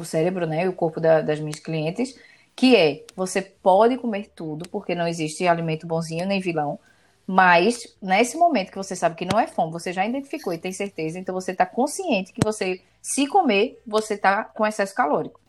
[0.00, 2.16] o cérebro, né, e o corpo da, das minhas clientes,
[2.54, 6.78] que é, você pode comer tudo, porque não existe alimento bonzinho nem vilão,
[7.26, 10.70] mas nesse momento que você sabe que não é fome, você já identificou e tem
[10.70, 15.40] certeza, então você está consciente que você, se comer, você está com excesso calórico.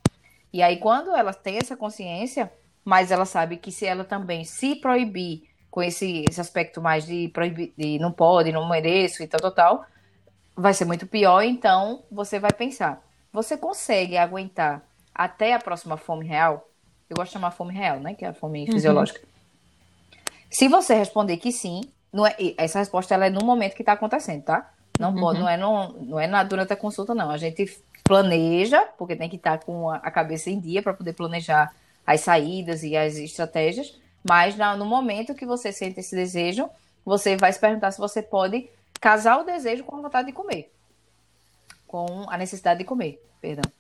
[0.51, 2.51] E aí, quando ela tem essa consciência,
[2.83, 7.29] mas ela sabe que se ela também se proibir com esse, esse aspecto mais de
[7.29, 9.85] proibir, de não pode, não mereço e tal, tal, tal,
[10.55, 11.41] vai ser muito pior.
[11.41, 14.83] Então, você vai pensar: você consegue aguentar
[15.13, 16.67] até a próxima fome real?
[17.09, 18.13] Eu gosto de chamar fome real, né?
[18.13, 18.71] Que é a fome uhum.
[18.71, 19.21] fisiológica.
[20.49, 21.81] Se você responder que sim,
[22.11, 24.71] não é, essa resposta ela é no momento que está acontecendo, tá?
[24.99, 25.33] Não, uhum.
[25.33, 27.29] não é, no, não é na, durante a consulta, não.
[27.29, 27.65] A gente
[28.09, 31.71] planeja, porque tem que estar com a, a cabeça em dia para poder planejar
[32.07, 33.99] as saídas e as estratégias.
[34.27, 36.67] Mas no momento que você sente esse desejo,
[37.05, 38.67] você vai se perguntar se você pode
[38.99, 40.73] casar o desejo com a vontade de comer.
[41.85, 43.71] Com a necessidade de comer, perdão.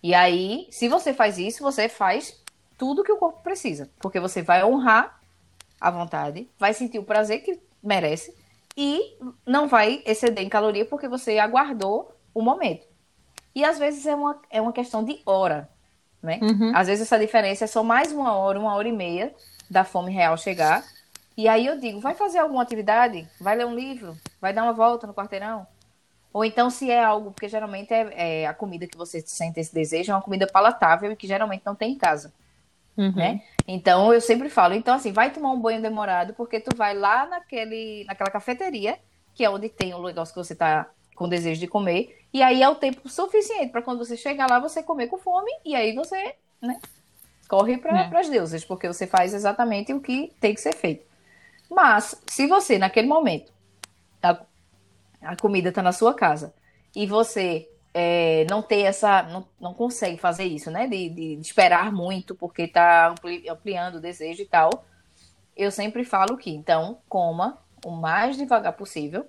[0.00, 2.40] E aí, se você faz isso, você faz
[2.78, 3.90] tudo que o corpo precisa.
[3.98, 5.20] Porque você vai honrar
[5.80, 8.32] à vontade, vai sentir o prazer que merece
[8.76, 12.91] e não vai exceder em caloria porque você aguardou o momento.
[13.54, 15.68] E às vezes é uma, é uma questão de hora,
[16.22, 16.38] né?
[16.42, 16.72] Uhum.
[16.74, 19.34] Às vezes essa diferença é só mais uma hora, uma hora e meia
[19.68, 20.84] da fome real chegar.
[21.36, 23.28] E aí eu digo, vai fazer alguma atividade?
[23.40, 24.16] Vai ler um livro?
[24.40, 25.66] Vai dar uma volta no quarteirão?
[26.32, 29.74] Ou então se é algo, porque geralmente é, é a comida que você sente esse
[29.74, 32.32] desejo, é uma comida palatável e que geralmente não tem em casa.
[32.96, 33.12] Uhum.
[33.12, 33.42] Né?
[33.66, 37.26] Então eu sempre falo, então assim, vai tomar um banho demorado, porque tu vai lá
[37.26, 38.98] naquele, naquela cafeteria,
[39.34, 42.62] que é onde tem o negócio que você tá com desejo de comer, e aí
[42.62, 45.94] é o tempo suficiente para quando você chegar lá, você comer com fome, e aí
[45.94, 46.80] você, né,
[47.48, 48.16] corre para é.
[48.18, 51.04] as deusas, porque você faz exatamente o que tem que ser feito.
[51.70, 53.52] Mas, se você, naquele momento,
[54.22, 54.38] a,
[55.22, 56.54] a comida está na sua casa,
[56.94, 59.22] e você é, não ter essa.
[59.22, 60.86] Não, não consegue fazer isso, né?
[60.86, 64.84] De, de, de esperar muito porque está ampli, ampliando o desejo e tal.
[65.56, 69.26] Eu sempre falo que, então, coma o mais devagar possível.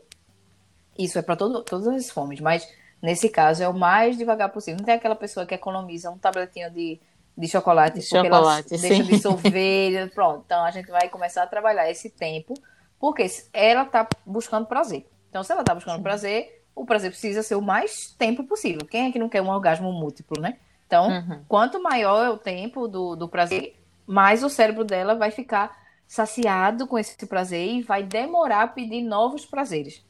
[0.97, 2.67] Isso é para todas as fomes, mas
[3.01, 4.77] nesse caso é o mais devagar possível.
[4.77, 6.99] Não tem aquela pessoa que economiza um tabletinho de,
[7.37, 8.87] de chocolate de porque chocolate, ela sim.
[8.87, 10.11] deixa de sorver.
[10.15, 12.53] pronto, então a gente vai começar a trabalhar esse tempo,
[12.99, 15.05] porque ela está buscando prazer.
[15.29, 16.03] Então, se ela está buscando sim.
[16.03, 18.85] prazer, o prazer precisa ser o mais tempo possível.
[18.85, 20.57] Quem é que não quer um orgasmo múltiplo, né?
[20.85, 21.43] Então, uhum.
[21.47, 23.75] quanto maior é o tempo do, do prazer,
[24.05, 25.75] mais o cérebro dela vai ficar
[26.07, 30.03] saciado com esse prazer e vai demorar a pedir novos prazeres,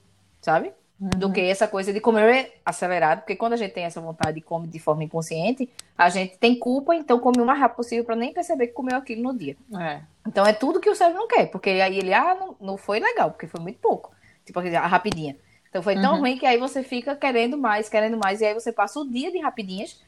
[0.44, 0.72] sabe?
[1.00, 1.10] Uhum.
[1.10, 4.42] Do que essa coisa de comer acelerado, porque quando a gente tem essa vontade e
[4.42, 8.16] come de forma inconsciente, a gente tem culpa, então come o mais rápido possível para
[8.16, 9.58] nem perceber que comeu aquilo no dia.
[9.80, 10.02] É.
[10.28, 13.00] Então é tudo que o cérebro não quer, porque aí ele, ah, não, não foi
[13.00, 14.12] legal, porque foi muito pouco.
[14.46, 15.36] Tipo, a rapidinha.
[15.70, 16.20] Então foi tão uhum.
[16.20, 19.32] ruim que aí você fica querendo mais, querendo mais, e aí você passa o dia
[19.32, 20.00] de rapidinhas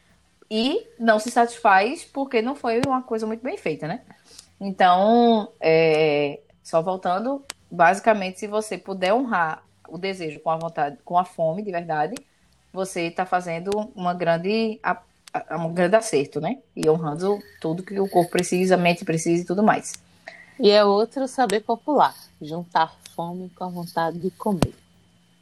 [0.50, 4.02] e não se satisfaz porque não foi uma coisa muito bem feita, né?
[4.62, 11.17] Então, é, só voltando, basicamente, se você puder honrar o desejo com a vontade, com
[11.17, 12.15] a fome de verdade,
[12.71, 14.80] você está fazendo uma grande,
[15.52, 16.60] um grande acerto, né?
[16.76, 19.93] E honrando tudo que o corpo precisa, a mente precisa e tudo mais.
[20.60, 24.74] E é outro saber popular, juntar fome com a vontade de comer.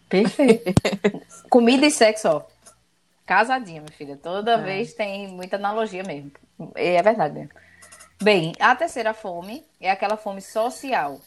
[0.10, 0.74] Perfeito.
[1.50, 2.42] Comida e sexo, ó.
[3.26, 4.18] Casadinha, minha filha.
[4.22, 4.62] Toda é.
[4.62, 6.32] vez tem muita analogia mesmo.
[6.76, 7.52] É verdade mesmo.
[8.22, 11.20] Bem, a terceira fome é aquela fome social.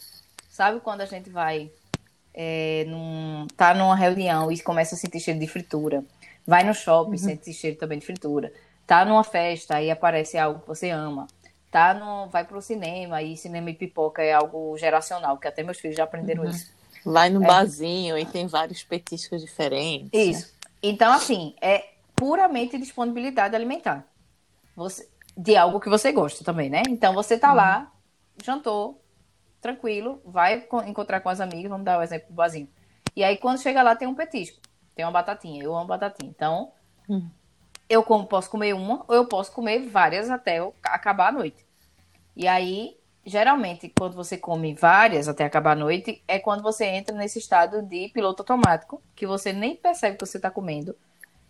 [0.48, 1.70] Sabe quando a gente vai
[2.36, 6.04] é, num, tá numa reunião e começa a sentir cheiro de fritura.
[6.46, 7.18] Vai no shopping, uhum.
[7.18, 8.52] sente cheiro também de fritura.
[8.86, 11.26] Tá numa festa e aparece algo que você ama.
[11.70, 15.78] Tá no, vai pro cinema e cinema e pipoca é algo geracional, que até meus
[15.78, 16.50] filhos já aprenderam uhum.
[16.50, 16.70] isso.
[17.04, 17.46] Vai no é.
[17.46, 20.10] barzinho e tem vários petiscos diferentes.
[20.12, 20.46] Isso.
[20.46, 20.70] Né?
[20.82, 24.06] Então, assim, é puramente disponibilidade alimentar.
[24.74, 26.82] você, de algo que você gosta também, né?
[26.88, 27.56] Então você tá uhum.
[27.56, 27.92] lá,
[28.42, 29.00] jantou,
[29.60, 32.68] tranquilo, vai encontrar com as amigas, vamos dar o um exemplo do Boazinho.
[33.14, 34.60] E aí quando chega lá tem um petisco,
[34.94, 36.30] tem uma batatinha, eu amo batatinha.
[36.30, 36.72] Então,
[37.08, 37.28] uhum.
[37.88, 41.64] eu como, posso comer uma ou eu posso comer várias até acabar a noite.
[42.36, 47.16] E aí, geralmente, quando você come várias até acabar a noite, é quando você entra
[47.16, 50.94] nesse estado de piloto automático, que você nem percebe que você está comendo.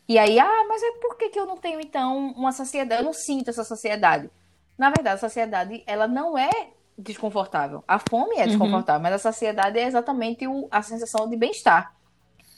[0.09, 3.03] E aí, ah, mas é por que, que eu não tenho, então, uma saciedade?
[3.03, 4.31] Eu não sinto essa saciedade.
[4.79, 7.85] Na verdade, a saciedade, ela não é desconfortável.
[7.87, 8.49] A fome é uhum.
[8.49, 9.03] desconfortável, uhum.
[9.03, 11.95] mas a saciedade é exatamente o, a sensação de bem-estar.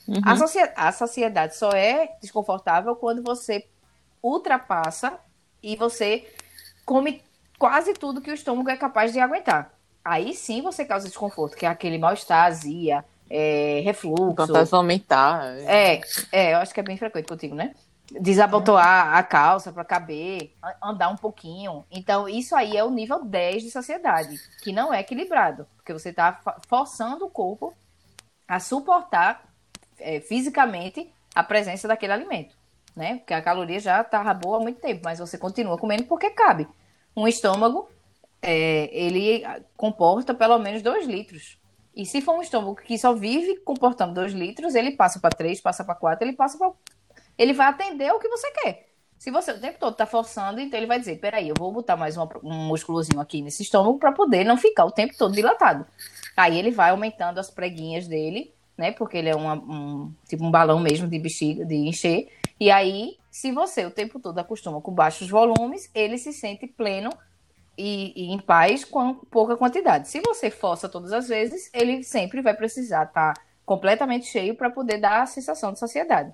[0.07, 0.21] Uhum.
[0.25, 3.67] A, saci, a saciedade só é desconfortável quando você
[4.23, 5.19] ultrapassa
[5.63, 6.27] e você
[6.85, 7.23] come
[7.59, 9.75] quase tudo que o estômago é capaz de aguentar.
[10.05, 14.47] Aí sim você causa desconforto, que é aquele mal-estar, azia, é, refluxo.
[14.47, 15.45] Vontade de vomitar.
[15.67, 16.01] É,
[16.33, 17.75] é, eu acho que é bem frequente contigo, né?
[18.11, 21.85] Desabotoar a calça para caber, andar um pouquinho.
[21.91, 26.09] Então, isso aí é o nível 10 de saciedade, que não é equilibrado, porque você
[26.09, 27.75] está forçando o corpo
[28.47, 29.45] a suportar
[29.99, 32.57] é, fisicamente a presença daquele alimento,
[32.97, 33.17] né?
[33.17, 36.67] Porque a caloria já tá boa há muito tempo, mas você continua comendo porque cabe
[37.19, 37.89] um estômago,
[38.41, 39.45] é, ele
[39.77, 41.59] comporta pelo menos 2 litros.
[41.95, 45.61] E se for um estômago que só vive comportando 2 litros, ele passa para 3,
[45.61, 46.73] passa para 4, ele passa para.
[47.39, 48.89] Ele vai atender o que você quer.
[49.17, 51.97] Se você o tempo todo está forçando, então ele vai dizer: peraí, eu vou botar
[51.97, 55.87] mais uma, um músculozinho aqui nesse estômago para poder não ficar o tempo todo dilatado.
[56.37, 58.93] Aí ele vai aumentando as preguinhas dele, né?
[58.93, 62.29] Porque ele é uma, um tipo um balão mesmo de bexiga, de encher.
[62.61, 67.11] E aí se você o tempo todo acostuma com baixos volumes, ele se sente pleno
[67.77, 70.09] e, e em paz com pouca quantidade.
[70.09, 74.71] Se você força todas as vezes, ele sempre vai precisar estar tá completamente cheio para
[74.71, 76.33] poder dar a sensação de saciedade.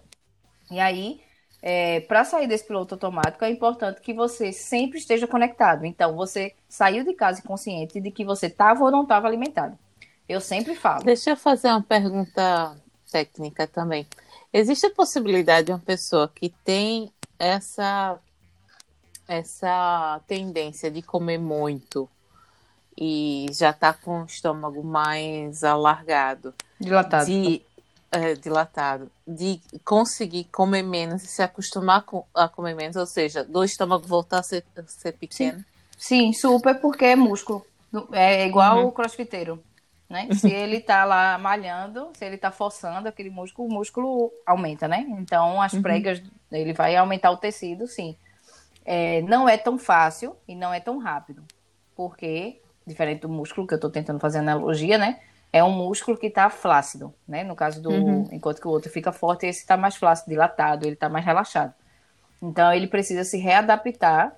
[0.70, 1.20] E aí,
[1.62, 5.84] é, para sair desse piloto automático, é importante que você sempre esteja conectado.
[5.84, 9.78] Então, você saiu de casa consciente de que você estava ou não estava alimentado.
[10.28, 11.04] Eu sempre falo.
[11.04, 12.76] Deixa eu fazer uma pergunta
[13.10, 14.06] técnica também.
[14.52, 18.18] Existe a possibilidade de uma pessoa que tem essa
[19.26, 22.08] essa tendência de comer muito
[22.96, 27.62] e já está com o estômago mais alargado, dilatado, de,
[28.14, 33.44] é, dilatado, de conseguir comer menos e se acostumar com, a comer menos, ou seja,
[33.44, 35.58] do estômago voltar a ser, a ser pequeno.
[35.58, 35.64] Sim.
[35.96, 37.64] Sim, super porque é músculo.
[38.12, 38.86] É igual uhum.
[38.86, 39.62] o crossfiteiro
[40.08, 40.28] né?
[40.34, 45.04] Se ele tá lá malhando, se ele tá forçando aquele músculo, o músculo aumenta, né?
[45.18, 45.82] Então as uhum.
[45.82, 46.22] pregas,
[46.52, 48.16] ele vai aumentar o tecido, sim.
[48.84, 51.42] É, não é tão fácil e não é tão rápido,
[51.96, 55.20] porque, diferente do músculo, que eu tô tentando fazer analogia, né?
[55.54, 57.44] É um músculo que tá flácido, né?
[57.44, 57.88] No caso do.
[57.88, 58.28] Uhum.
[58.32, 61.72] Enquanto que o outro fica forte, esse tá mais flácido, dilatado, ele tá mais relaxado.
[62.42, 64.34] Então ele precisa se readaptar.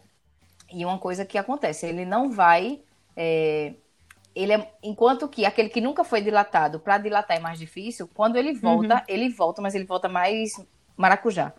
[0.70, 2.82] E uma coisa que acontece, ele não vai.
[3.16, 3.72] É,
[4.34, 8.36] ele é, enquanto que aquele que nunca foi dilatado, para dilatar é mais difícil, quando
[8.36, 9.00] ele volta, uhum.
[9.08, 10.62] ele volta, mas ele volta mais
[10.98, 11.54] maracujá.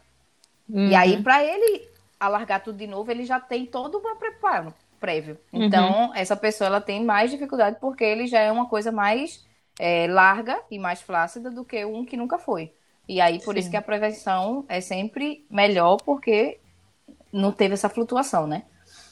[0.70, 0.90] Uhum.
[0.90, 1.24] E aí, uhum.
[1.24, 1.90] para ele
[2.20, 5.40] alargar tudo de novo, ele já tem todo um preparo prévio.
[5.52, 5.64] Uhum.
[5.64, 6.16] Então, uhum.
[6.16, 9.47] essa pessoa ela tem mais dificuldade porque ele já é uma coisa mais
[9.80, 12.74] é, larga e mais flácida do que um que nunca foi.
[13.08, 13.60] E aí, por Sim.
[13.60, 16.60] isso que a prevenção é sempre melhor, porque
[17.32, 18.64] não teve essa flutuação, né?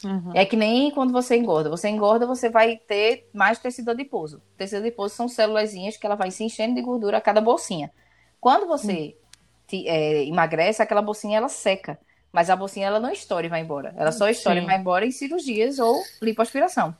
[0.03, 0.31] Uhum.
[0.33, 1.69] É que nem quando você engorda.
[1.69, 4.41] Você engorda, você vai ter mais tecido adiposo.
[4.57, 7.91] Tecido adiposo são células que ela vai se enchendo de gordura a cada bolsinha.
[8.39, 9.13] Quando você uhum.
[9.67, 11.97] te, é, emagrece, aquela bolsinha ela seca.
[12.31, 13.93] Mas a bolsinha ela não estoura e vai embora.
[13.97, 14.65] Ela só estoura Sim.
[14.65, 16.95] e vai embora em cirurgias ou lipoaspiração.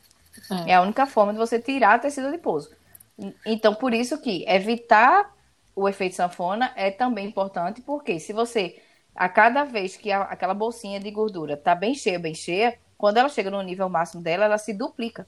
[0.65, 0.71] É.
[0.71, 2.71] é a única forma de você tirar tecido adiposo.
[3.45, 5.33] Então, por isso que evitar
[5.75, 8.81] o efeito sanfona é também importante, porque se você,
[9.13, 13.17] a cada vez que a, aquela bolsinha de gordura tá bem cheia, bem cheia, quando
[13.17, 15.27] ela chega no nível máximo dela, ela se duplica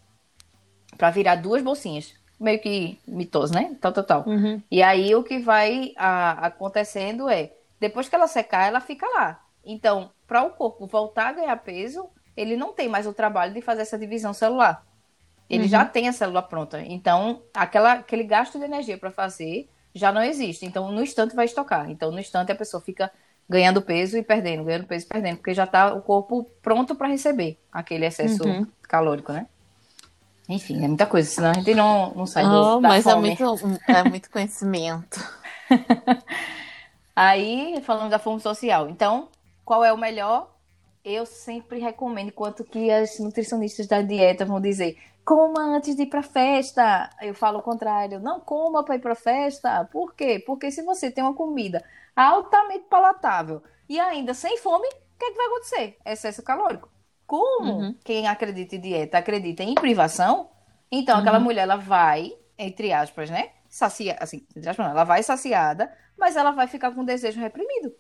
[0.98, 2.14] para virar duas bolsinhas.
[2.40, 3.76] Meio que mitoso, né?
[3.82, 4.28] Tal, tal, tal.
[4.28, 4.62] Uhum.
[4.70, 9.44] E aí o que vai a, acontecendo é, depois que ela secar, ela fica lá.
[9.66, 13.62] Então, para o corpo voltar a ganhar peso, ele não tem mais o trabalho de
[13.62, 14.86] fazer essa divisão celular.
[15.50, 15.70] Ele uhum.
[15.70, 16.82] já tem a célula pronta.
[16.82, 20.66] Então, aquela, aquele gasto de energia para fazer já não existe.
[20.66, 21.90] Então, no instante vai estocar.
[21.90, 23.12] Então, no instante a pessoa fica
[23.50, 27.08] ganhando peso e perdendo, ganhando peso e perdendo, porque já está o corpo pronto para
[27.08, 28.68] receber aquele excesso uhum.
[28.84, 29.48] calórico, né?
[30.50, 33.12] Enfim, é muita coisa, senão a gente não, não sai do, oh, da mas é
[33.12, 33.32] fome.
[33.32, 35.20] é muito, é muito conhecimento.
[37.16, 38.90] Aí, falando da fome social.
[38.90, 39.30] Então,
[39.66, 40.56] qual é o melhor?
[41.04, 44.98] Eu sempre recomendo, enquanto que as nutricionistas da dieta vão dizer,
[45.28, 47.10] coma antes de ir para festa.
[47.22, 49.84] Eu falo o contrário, não coma para ir para festa.
[49.92, 50.42] Por quê?
[50.48, 51.84] Porque se você tem uma comida
[52.16, 55.98] altamente palatável e ainda sem fome, o que, é que vai acontecer?
[56.06, 56.90] Excesso calórico.
[57.26, 57.96] Como uhum.
[58.06, 60.50] quem acredita em dieta acredita em privação,
[60.90, 61.22] então uhum.
[61.22, 63.50] aquela mulher ela vai, entre aspas, né?
[63.68, 67.42] Sacia, assim, entre aspas, não, ela vai saciada, mas ela vai ficar com o desejo
[67.42, 67.94] reprimido.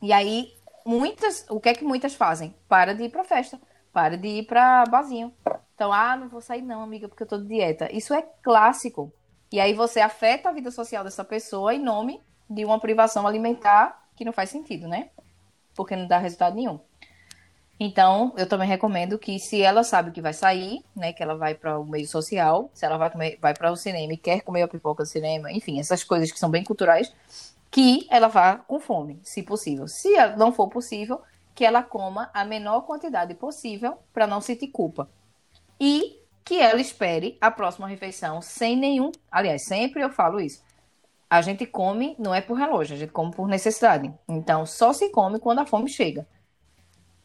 [0.00, 0.54] E aí,
[0.86, 2.54] muitas, o que é que muitas fazem?
[2.68, 3.60] Para de ir pra festa,
[3.92, 5.34] para de ir pra barzinho.
[5.74, 7.92] Então, ah, não vou sair não, amiga, porque eu tô de dieta.
[7.92, 9.12] Isso é clássico.
[9.50, 14.08] E aí você afeta a vida social dessa pessoa em nome de uma privação alimentar
[14.16, 15.10] que não faz sentido, né?
[15.74, 16.78] Porque não dá resultado nenhum.
[17.78, 21.56] Então, eu também recomendo que se ela sabe que vai sair, né, que ela vai
[21.56, 24.62] para o meio social, se ela vai comer, vai para o cinema e quer comer
[24.62, 27.12] a pipoca do cinema, enfim, essas coisas que são bem culturais,
[27.72, 29.88] que ela vá com fome, se possível.
[29.88, 31.20] Se não for possível,
[31.52, 35.08] que ela coma a menor quantidade possível para não sentir culpa.
[35.80, 40.62] E que ela espere a próxima refeição sem nenhum, aliás, sempre eu falo isso.
[41.28, 44.12] A gente come não é por relógio, a gente come por necessidade.
[44.28, 46.26] Então, só se come quando a fome chega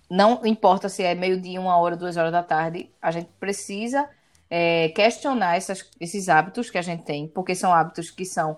[0.10, 4.10] não importa se é meio-dia, uma hora, duas horas da tarde, a gente precisa
[4.50, 8.58] é, questionar essas, esses hábitos que a gente tem, porque são hábitos que são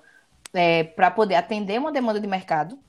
[0.54, 2.80] é, para poder atender uma demanda de mercado,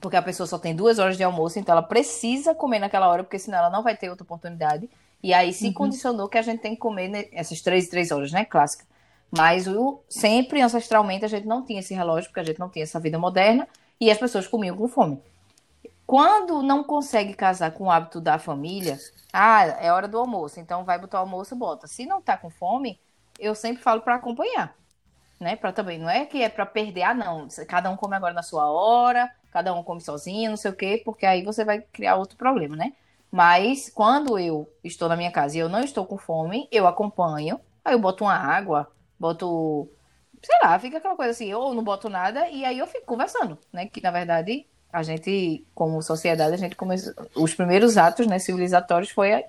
[0.00, 3.24] porque a pessoa só tem duas horas de almoço, então ela precisa comer naquela hora,
[3.24, 4.88] porque senão ela não vai ter outra oportunidade.
[5.22, 5.72] E aí se uhum.
[5.72, 8.44] condicionou que a gente tem que comer essas três, três horas, né?
[8.44, 8.84] Clássica.
[9.30, 12.82] Mas o, sempre, ancestralmente, a gente não tinha esse relógio, porque a gente não tinha
[12.82, 13.68] essa vida moderna,
[14.00, 15.20] e as pessoas comiam com fome.
[16.06, 18.98] Quando não consegue casar com o hábito da família,
[19.32, 21.86] ah, é hora do almoço, então vai botar o almoço, bota.
[21.86, 22.98] Se não tá com fome,
[23.38, 24.74] eu sempre falo para acompanhar,
[25.38, 25.54] né?
[25.56, 28.42] Para também, não é que é para perder, ah, não, cada um come agora na
[28.42, 32.16] sua hora, cada um come sozinho, não sei o quê, porque aí você vai criar
[32.16, 32.94] outro problema, né?
[33.30, 37.60] Mas quando eu estou na minha casa e eu não estou com fome, eu acompanho,
[37.84, 39.88] aí eu boto uma água, boto,
[40.42, 43.58] sei lá, fica aquela coisa assim, ou não boto nada e aí eu fico conversando,
[43.72, 43.86] né?
[43.86, 47.12] Que na verdade a gente, como sociedade, a gente começou.
[47.34, 49.44] Os primeiros atos né, civilizatórios foi a,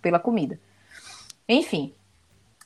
[0.00, 0.58] pela comida.
[1.48, 1.92] Enfim.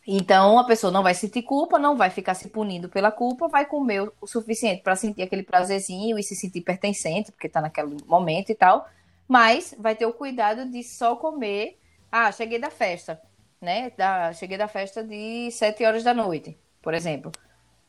[0.06, 3.64] Então a pessoa não vai sentir culpa, não vai ficar se punindo pela culpa, vai
[3.64, 8.50] comer o suficiente para sentir aquele prazerzinho e se sentir pertencente, porque está naquele momento
[8.50, 8.88] e tal.
[9.32, 11.80] Mas vai ter o cuidado de só comer.
[12.10, 13.18] Ah, cheguei da festa,
[13.58, 13.90] né?
[13.96, 17.32] Da, cheguei da festa de 7 horas da noite, por exemplo.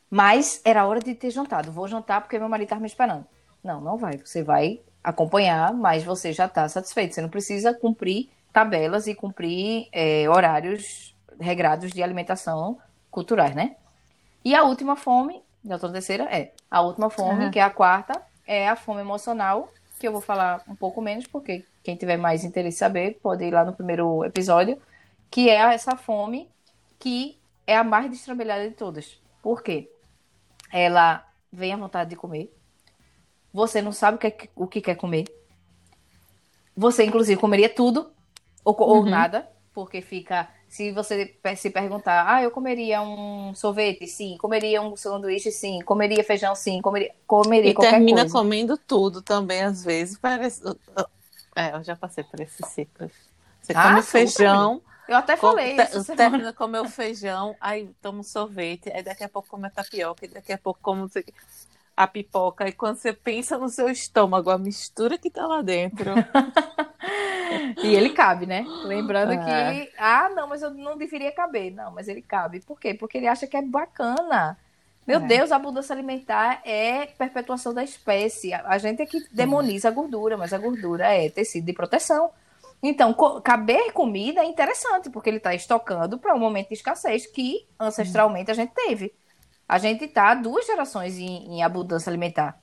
[0.08, 1.70] Mas era hora de ter jantado.
[1.70, 3.26] Vou jantar porque meu marido está me esperando.
[3.62, 4.16] Não, não vai.
[4.16, 7.14] Você vai acompanhar, mas você já está satisfeito.
[7.14, 12.78] Você não precisa cumprir tabelas e cumprir é, horários regrados de alimentação
[13.10, 13.76] culturais, né?
[14.42, 17.50] E a última fome, a outra terceira é a última fome, uhum.
[17.50, 19.68] que é a quarta, é a fome emocional,
[19.98, 23.44] que eu vou falar um pouco menos, porque quem tiver mais interesse em saber pode
[23.44, 24.80] ir lá no primeiro episódio,
[25.30, 26.48] que é essa fome
[26.98, 29.20] que é a mais destrambelhada de todas.
[29.42, 29.90] Por quê?
[30.72, 32.52] Ela vem à vontade de comer,
[33.54, 35.26] você não sabe o que, o que quer comer.
[36.76, 38.10] Você, inclusive, comeria tudo
[38.64, 38.86] ou, uhum.
[38.88, 40.48] ou nada, porque fica.
[40.74, 46.24] Se você se perguntar, ah, eu comeria um sorvete, sim, comeria um sanduíche, sim, comeria
[46.24, 48.32] feijão, sim, comeria, comeria e qualquer termina coisa.
[48.34, 50.18] comendo tudo também, às vezes.
[50.18, 50.60] Parece...
[51.54, 53.08] É, eu já passei por esse ciclo.
[53.62, 54.82] Você ah, come feijão.
[55.06, 55.76] Eu até falei.
[55.86, 59.70] Come, termina comer o feijão, aí toma um sorvete, aí daqui a pouco come a
[59.70, 61.08] tapioca, e daqui a pouco come
[61.96, 66.10] a pipoca e quando você pensa no seu estômago, a mistura que tá lá dentro.
[67.82, 68.64] e ele cabe, né?
[68.84, 69.36] Lembrando é.
[69.36, 71.72] que, ah, não, mas eu não deveria caber.
[71.72, 72.60] Não, mas ele cabe.
[72.60, 72.94] Por quê?
[72.94, 74.58] Porque ele acha que é bacana.
[75.06, 75.26] Meu é.
[75.26, 78.52] Deus, a mudança alimentar é perpetuação da espécie.
[78.54, 82.30] A gente é que demoniza a gordura, mas a gordura é tecido de proteção.
[82.82, 87.66] Então, caber comida é interessante, porque ele está estocando para um momento de escassez que
[87.80, 89.14] ancestralmente a gente teve
[89.68, 92.60] a gente está duas gerações em, em, abundância alimentar.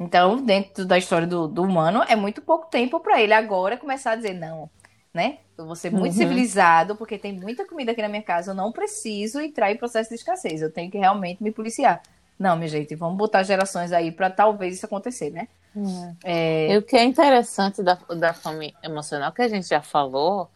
[0.00, 4.12] Então, dentro da história do, do humano, é muito pouco tempo para ele agora começar
[4.12, 4.70] a dizer não,
[5.12, 5.38] né?
[5.58, 6.18] Eu vou ser muito uhum.
[6.18, 10.08] civilizado, porque tem muita comida aqui na minha casa, eu não preciso entrar em processo
[10.08, 12.00] de escassez, eu tenho que realmente me policiar.
[12.38, 15.48] Não, minha gente, vamos botar gerações aí para talvez isso acontecer, né?
[15.76, 16.16] Uhum.
[16.24, 16.72] É...
[16.72, 20.48] E o que é interessante da, da fome emocional, que a gente já falou,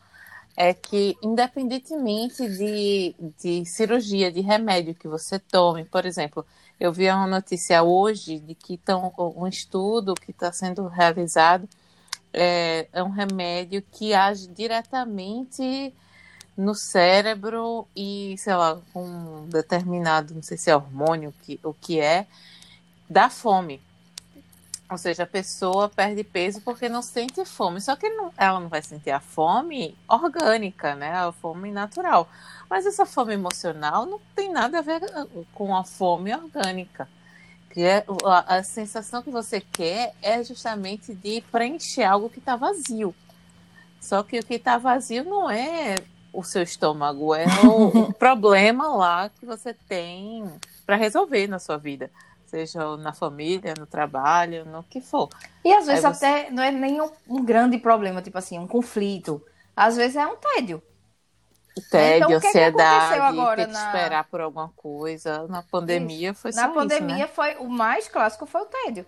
[0.56, 6.46] é que, independentemente de, de cirurgia, de remédio que você tome, por exemplo,
[6.78, 11.68] eu vi uma notícia hoje de que tão, um estudo que está sendo realizado
[12.32, 15.94] é, é um remédio que age diretamente
[16.56, 21.72] no cérebro e, sei lá, com um determinado, não sei se é hormônio, que, o
[21.72, 22.26] que é,
[23.08, 23.80] da fome.
[24.90, 27.80] Ou seja, a pessoa perde peso porque não sente fome.
[27.80, 31.12] Só que não, ela não vai sentir a fome orgânica, né?
[31.12, 32.28] A fome natural.
[32.68, 37.08] Mas essa fome emocional não tem nada a ver uh, com a fome orgânica.
[37.70, 42.54] Que é, a, a sensação que você quer é justamente de preencher algo que está
[42.54, 43.14] vazio.
[44.00, 45.94] Só que o que está vazio não é
[46.30, 50.44] o seu estômago, é o, o problema lá que você tem
[50.84, 52.10] para resolver na sua vida
[52.54, 55.28] seja na família, no trabalho, no que for.
[55.64, 56.24] E às vezes você...
[56.24, 59.44] até não é nem um, um, grande problema, tipo assim, um conflito.
[59.74, 60.80] Às vezes é um tédio.
[61.90, 63.86] Tédio, então, ansiedade, que ter que na...
[63.86, 65.48] esperar por alguma coisa.
[65.48, 66.40] Na pandemia Isso.
[66.40, 67.26] foi só Na pandemia isso, né?
[67.26, 69.04] foi o mais clássico foi o tédio.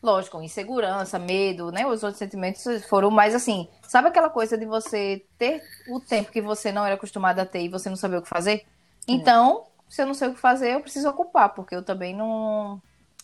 [0.00, 1.84] Lógico, insegurança, medo, né?
[1.86, 3.68] Os outros sentimentos foram mais assim.
[3.88, 7.62] Sabe aquela coisa de você ter o tempo que você não era acostumado a ter
[7.62, 8.64] e você não saber o que fazer?
[9.08, 9.64] Então,
[9.94, 12.82] se eu não sei o que fazer, eu preciso ocupar, porque eu também não,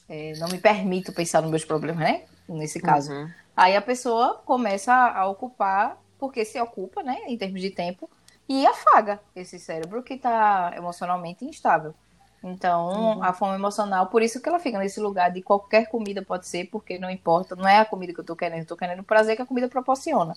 [0.09, 2.23] é, não me permito pensar nos meus problemas, né?
[2.49, 3.13] Nesse caso.
[3.13, 3.29] Uhum.
[3.57, 7.23] Aí a pessoa começa a, a ocupar, porque se ocupa, né?
[7.27, 8.09] Em termos de tempo,
[8.49, 11.93] e afaga esse cérebro que está emocionalmente instável.
[12.41, 13.25] Então, uhum.
[13.25, 16.67] a fome emocional, por isso que ela fica nesse lugar de qualquer comida pode ser,
[16.67, 19.05] porque não importa, não é a comida que eu tô querendo, eu tô querendo o
[19.05, 20.37] prazer que a comida proporciona.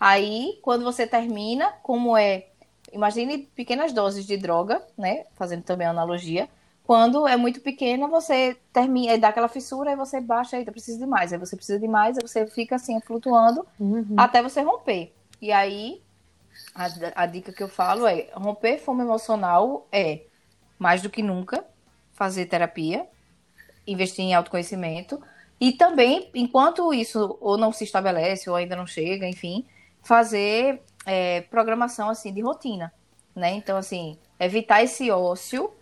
[0.00, 2.46] Aí, quando você termina, como é
[2.92, 5.24] Imagine pequenas doses de droga, né?
[5.34, 6.48] Fazendo também a analogia.
[6.84, 11.06] Quando é muito pequena, você termina, dá aquela fissura, aí você baixa, aí precisa de
[11.06, 14.16] mais, aí você precisa de mais, aí você fica assim, flutuando, uhum.
[14.16, 15.12] até você romper.
[15.40, 16.02] E aí,
[16.74, 16.88] a,
[17.22, 20.22] a dica que eu falo é: romper fome emocional é,
[20.78, 21.64] mais do que nunca,
[22.12, 23.06] fazer terapia,
[23.86, 25.22] investir em autoconhecimento,
[25.60, 29.64] e também, enquanto isso ou não se estabelece, ou ainda não chega, enfim,
[30.02, 32.92] fazer é, programação assim de rotina,
[33.34, 33.52] né?
[33.52, 35.72] Então assim, evitar esse ócio,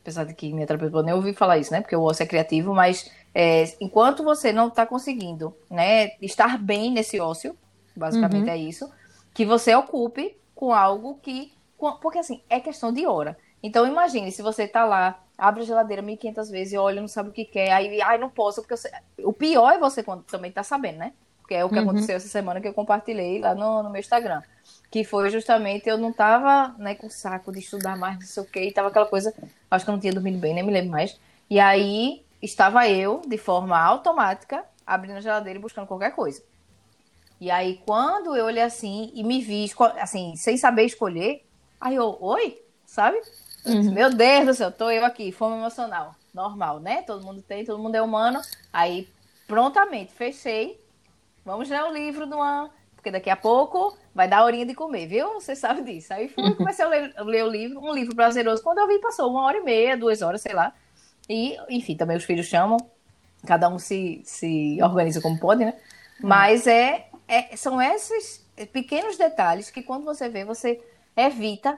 [0.00, 1.80] apesar de que minha terapeuta nem ouvi falar isso, né?
[1.80, 6.90] Porque o ócio é criativo, mas é, enquanto você não está conseguindo, né, estar bem
[6.90, 7.56] nesse ócio,
[7.96, 8.54] basicamente uhum.
[8.54, 8.90] é isso,
[9.34, 11.52] que você ocupe com algo que,
[12.00, 13.36] porque assim é questão de hora.
[13.62, 17.30] Então imagine se você está lá abre a geladeira 1500 vezes e olha, não sabe
[17.30, 18.92] o que quer, aí, ai, não posso, porque sei...
[19.24, 21.12] o pior é você quando também tá sabendo, né?
[21.52, 21.82] Que é o que uhum.
[21.82, 24.42] aconteceu essa semana que eu compartilhei lá no, no meu Instagram.
[24.90, 28.46] Que foi justamente, eu não tava né, com saco de estudar mais, não sei o
[28.46, 29.34] quê, e tava aquela coisa,
[29.70, 31.20] acho que eu não tinha dormido bem, nem me lembro mais.
[31.50, 36.42] E aí estava eu, de forma automática, abrindo a geladeira e buscando qualquer coisa.
[37.38, 41.44] E aí, quando eu olhei assim e me vi, assim, sem saber escolher,
[41.78, 43.20] aí eu, oi, sabe?
[43.66, 43.92] Uhum.
[43.92, 46.14] Meu Deus do céu, tô eu aqui, fome emocional.
[46.32, 47.02] Normal, né?
[47.02, 48.40] Todo mundo tem, todo mundo é humano.
[48.72, 49.06] Aí,
[49.46, 50.81] prontamente, fechei
[51.44, 52.70] Vamos ler o livro uma.
[52.94, 55.34] Porque daqui a pouco vai dar a horinha de comer, viu?
[55.34, 56.14] Você sabe disso.
[56.14, 58.62] Aí fui, comecei a ler, ler o livro, um livro prazeroso.
[58.62, 60.72] Quando eu vi, passou uma hora e meia, duas horas, sei lá.
[61.28, 62.76] E, enfim, também os filhos chamam.
[63.44, 65.74] Cada um se, se organiza como pode, né?
[66.20, 70.80] Mas é, é, são esses pequenos detalhes que quando você vê, você
[71.16, 71.76] evita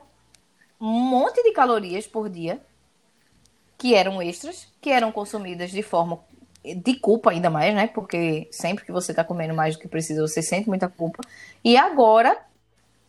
[0.78, 2.60] um monte de calorias por dia
[3.78, 6.20] que eram extras, que eram consumidas de forma
[6.64, 7.86] de culpa ainda mais, né?
[7.86, 11.22] Porque sempre que você tá comendo mais do que precisa, você sente muita culpa.
[11.62, 12.38] E agora,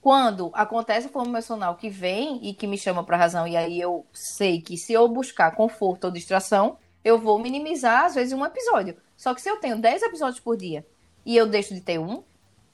[0.01, 3.80] quando acontece a fome emocional que vem e que me chama para razão, e aí
[3.80, 8.45] eu sei que se eu buscar conforto ou distração, eu vou minimizar, às vezes, um
[8.45, 8.97] episódio.
[9.16, 10.86] Só que se eu tenho 10 episódios por dia
[11.26, 12.24] e eu deixo de ter um,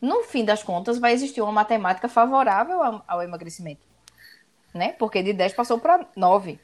[0.01, 3.85] no fim das contas, vai existir uma matemática favorável ao, ao emagrecimento.
[4.73, 4.93] Né?
[4.93, 6.59] Porque de 10 passou para 9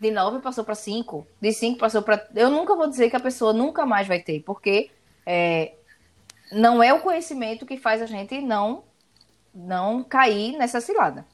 [0.00, 2.26] de 9 passou para 5, de 5 passou para.
[2.34, 4.90] Eu nunca vou dizer que a pessoa nunca mais vai ter, porque
[5.26, 5.74] é,
[6.50, 8.82] não é o conhecimento que faz a gente não,
[9.54, 11.26] não cair nessa cilada.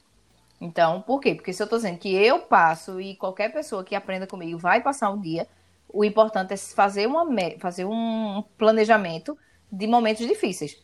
[0.59, 1.35] Então, por quê?
[1.35, 4.81] Porque se eu estou dizendo que eu passo e qualquer pessoa que aprenda comigo vai
[4.81, 5.47] passar um dia,
[5.87, 7.25] o importante é fazer, uma,
[7.59, 9.37] fazer um planejamento
[9.71, 10.83] de momentos difíceis.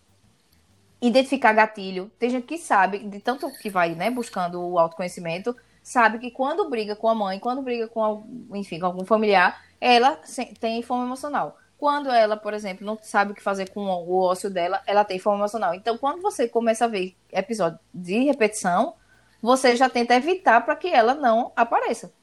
[1.01, 2.09] Identificar gatilho.
[2.17, 6.69] Tem gente que sabe, de tanto que vai né, buscando o autoconhecimento, sabe que quando
[6.69, 10.17] briga com a mãe, quando briga com, enfim, com algum familiar, ela
[10.59, 11.57] tem fome emocional.
[11.77, 15.19] Quando ela, por exemplo, não sabe o que fazer com o ócio dela, ela tem
[15.19, 15.75] fome emocional.
[15.75, 18.93] Então, quando você começa a ver episódio de repetição,
[19.41, 22.13] você já tenta evitar para que ela não apareça.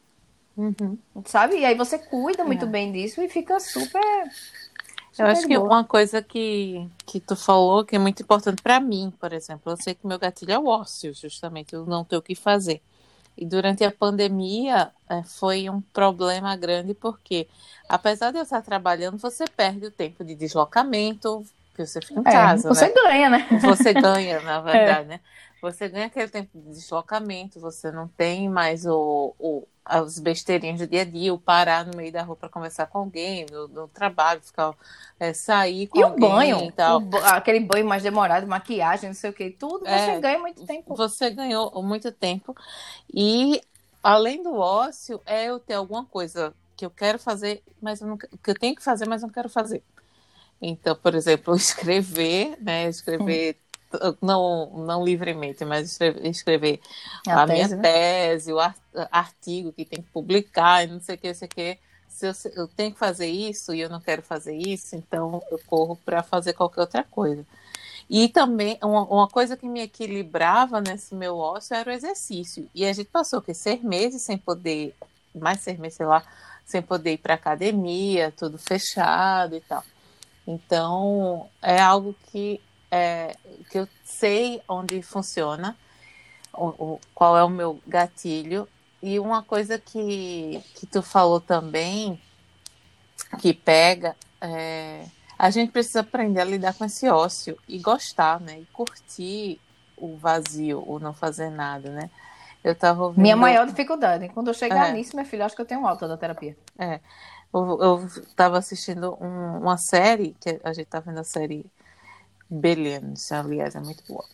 [0.57, 0.97] Uhum.
[1.27, 1.59] Sabe?
[1.59, 2.69] E aí você cuida muito é.
[2.69, 4.01] bem disso e fica super.
[5.19, 9.13] Eu acho que uma coisa que, que tu falou que é muito importante para mim,
[9.21, 12.23] por exemplo, eu sei que meu gatilho é o ócio, justamente, eu não tenho o
[12.23, 12.81] que fazer.
[13.37, 17.49] E durante a pandemia é, foi um problema grande porque,
[17.89, 22.29] apesar de eu estar trabalhando, você perde o tempo de deslocamento, que você fica em
[22.29, 22.69] é, casa.
[22.69, 22.93] Você né?
[22.95, 23.49] ganha, né?
[23.61, 25.05] Você ganha, na verdade, é.
[25.05, 25.21] né?
[25.63, 30.87] Você ganha aquele tempo de deslocamento, você não tem mais o, o, as besteirinhas do
[30.87, 33.89] dia a dia, o parar no meio da rua para conversar com alguém, no, no
[33.89, 34.73] trabalho, ficar,
[35.19, 36.29] é, sair com e alguém.
[36.29, 37.03] o banho, e tal.
[37.25, 40.95] Aquele banho mais demorado, maquiagem, não sei o que, tudo, você é, ganha muito tempo.
[40.95, 42.55] Você ganhou muito tempo.
[43.13, 43.61] E
[44.01, 48.17] além do ócio, é eu ter alguma coisa que eu quero fazer, mas eu não,
[48.17, 49.83] que eu tenho que fazer, mas não quero fazer.
[50.63, 52.89] Então, por exemplo, escrever, né?
[52.89, 53.70] Escrever hum.
[54.21, 56.81] Não, não livremente, mas escrever, escrever
[57.27, 57.83] a, a tese, minha né?
[57.83, 58.59] tese, o
[59.11, 61.79] artigo que tem que publicar, não sei o que, não sei o que.
[62.09, 65.61] Se eu, eu tenho que fazer isso e eu não quero fazer isso, então eu
[65.67, 67.47] corro para fazer qualquer outra coisa.
[68.09, 72.69] E também, uma, uma, coisa que me equilibrava nesse meu ócio era o exercício.
[72.75, 74.97] E a gente passou que seis meses sem poder,
[75.33, 76.25] mais seis meses, sei lá,
[76.67, 79.85] sem poder ir para academia, tudo fechado e tal.
[80.45, 82.61] Então, é algo que,
[82.91, 83.37] é,
[83.71, 85.77] que eu sei onde funciona,
[86.53, 88.69] o, o, qual é o meu gatilho.
[89.03, 92.21] E uma coisa que, que tu falou também,
[93.39, 95.05] que pega, é,
[95.39, 98.59] a gente precisa aprender a lidar com esse ócio e gostar, né?
[98.61, 99.59] E curtir
[99.97, 102.11] o vazio, o não fazer nada, né?
[102.63, 103.23] Eu tava ouvindo...
[103.23, 104.29] Minha maior dificuldade.
[104.29, 104.93] Quando eu chegar é.
[104.93, 106.55] nisso, minha filha, acho que eu tenho alta da terapia.
[106.79, 107.01] É.
[107.55, 111.65] Eu, eu tava assistindo um, uma série, que a gente tá vendo a série
[112.51, 114.25] Billions, aliás, é muito boa.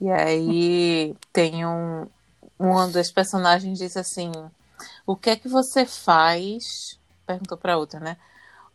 [0.00, 2.06] E aí tem um.
[2.58, 4.30] Uma das personagens diz assim:
[5.06, 6.98] O que é que você faz?
[7.26, 8.16] Perguntou pra outra, né?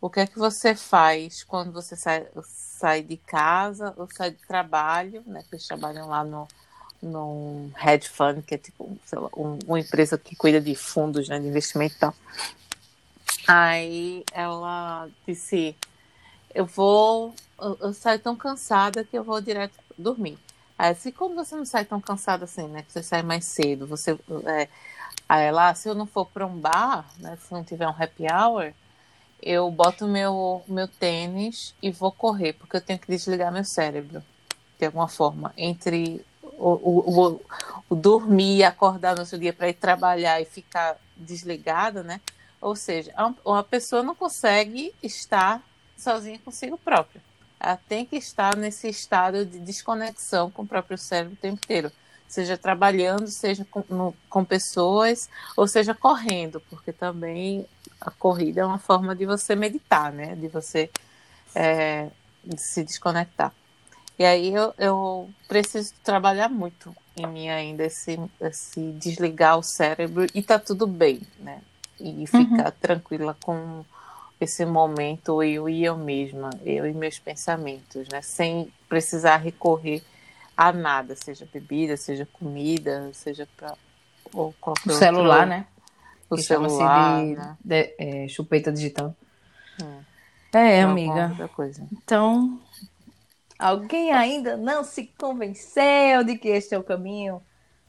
[0.00, 4.46] O que é que você faz quando você sai, sai de casa ou sai de
[4.46, 5.42] trabalho, né?
[5.48, 6.46] Que eles trabalham lá no,
[7.02, 11.38] no hedge fund, que é tipo, lá, um, uma empresa que cuida de fundos, né,
[11.38, 12.14] de investimento e tal.
[13.46, 15.74] Aí ela disse,
[16.54, 20.38] eu vou, eu, eu saio tão cansada que eu vou direto dormir.
[20.78, 22.82] Aí, assim, como você não sai tão cansada assim, né?
[22.82, 24.18] Que você sai mais cedo, você.
[24.46, 24.68] É,
[25.28, 27.36] aí ela, se eu não for para um bar, né?
[27.40, 28.72] Se não tiver um happy hour,
[29.42, 34.22] eu boto meu, meu tênis e vou correr, porque eu tenho que desligar meu cérebro,
[34.78, 37.40] de alguma forma, entre o, o, o,
[37.90, 42.20] o dormir e acordar no outro dia para ir trabalhar e ficar desligada, né?
[42.60, 43.12] Ou seja,
[43.44, 45.62] uma pessoa não consegue estar
[45.98, 47.20] sozinha consigo própria.
[47.60, 51.90] Ela tem que estar nesse estado de desconexão com o próprio cérebro o tempo inteiro.
[52.28, 57.66] Seja trabalhando, seja com, no, com pessoas, ou seja correndo, porque também
[58.00, 60.36] a corrida é uma forma de você meditar, né?
[60.36, 60.90] De você
[61.54, 62.08] é,
[62.44, 63.52] de se desconectar.
[64.18, 70.26] E aí eu, eu preciso trabalhar muito em mim ainda, esse, esse desligar o cérebro
[70.34, 71.60] e tá tudo bem, né?
[71.98, 72.72] E ficar uhum.
[72.80, 73.84] tranquila com
[74.40, 78.22] esse momento eu e eu mesma, eu e meus pensamentos, né?
[78.22, 80.02] Sem precisar recorrer
[80.56, 83.74] a nada, seja bebida, seja comida, seja para
[84.32, 85.48] ou qualquer o celular, outro...
[85.50, 85.66] né?
[86.30, 87.56] o que celular, de, né?
[87.64, 89.14] de é, chupeta digital.
[90.52, 91.32] É, é amiga.
[91.92, 92.60] Então,
[93.58, 97.42] alguém ainda não se convenceu de que este é o caminho?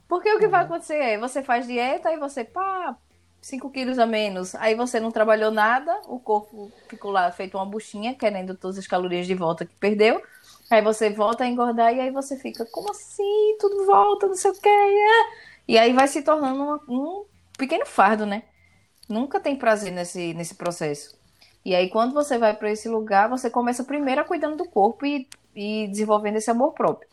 [0.07, 2.97] Porque o que vai acontecer é, você faz dieta e você, pá,
[3.41, 4.55] 5 quilos a menos.
[4.55, 8.87] Aí você não trabalhou nada, o corpo ficou lá feito uma buchinha, querendo todas as
[8.87, 10.21] calorias de volta que perdeu.
[10.69, 13.57] Aí você volta a engordar e aí você fica, como assim?
[13.59, 14.69] Tudo volta, não sei o que.
[15.67, 17.25] E aí vai se tornando uma, um
[17.57, 18.43] pequeno fardo, né?
[19.07, 21.17] Nunca tem prazer nesse, nesse processo.
[21.65, 25.05] E aí, quando você vai para esse lugar, você começa primeiro a cuidando do corpo
[25.05, 27.09] e, e desenvolvendo esse amor próprio,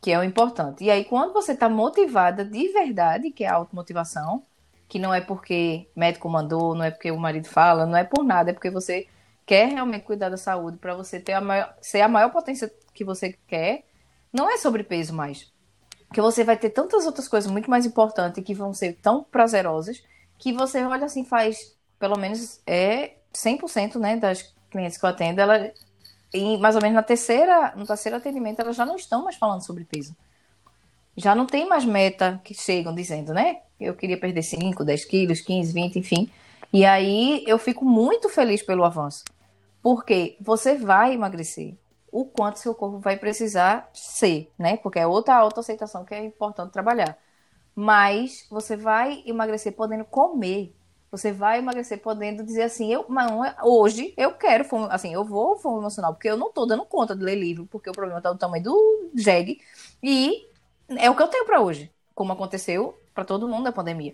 [0.00, 0.82] que é o importante.
[0.82, 4.42] E aí, quando você está motivada de verdade, que é a automotivação,
[4.88, 8.24] que não é porque médico mandou, não é porque o marido fala, não é por
[8.24, 9.06] nada, é porque você
[9.46, 13.04] quer realmente cuidar da saúde, para você ter a maior, ser a maior potência que
[13.04, 13.84] você quer,
[14.32, 15.52] não é sobre peso mais
[16.14, 20.02] que você vai ter tantas outras coisas muito mais importantes que vão ser tão prazerosas
[20.38, 25.40] que você olha assim, faz, pelo menos é 100% né, das clientes que eu atendo,
[25.40, 25.72] ela,
[26.32, 29.64] em, mais ou menos na terceira, no terceiro atendimento, elas já não estão mais falando
[29.64, 30.14] sobre peso.
[31.16, 33.58] Já não tem mais meta que chegam dizendo, né?
[33.80, 36.30] Eu queria perder 5, 10 quilos, 15, 20, enfim.
[36.72, 39.24] E aí eu fico muito feliz pelo avanço.
[39.82, 41.74] Porque você vai emagrecer
[42.10, 44.76] o quanto seu corpo vai precisar ser, né?
[44.78, 47.18] Porque é outra autoaceitação que é importante trabalhar.
[47.74, 50.74] Mas você vai emagrecer podendo comer.
[51.10, 53.06] Você vai emagrecer podendo dizer assim, eu,
[53.44, 56.84] é, hoje eu quero fome, assim, eu vou fome emocional, porque eu não tô dando
[56.84, 59.60] conta de ler livro, porque o problema tá do tamanho do jegue.
[60.02, 60.46] E
[60.88, 64.12] é o que eu tenho para hoje, como aconteceu para todo mundo na pandemia.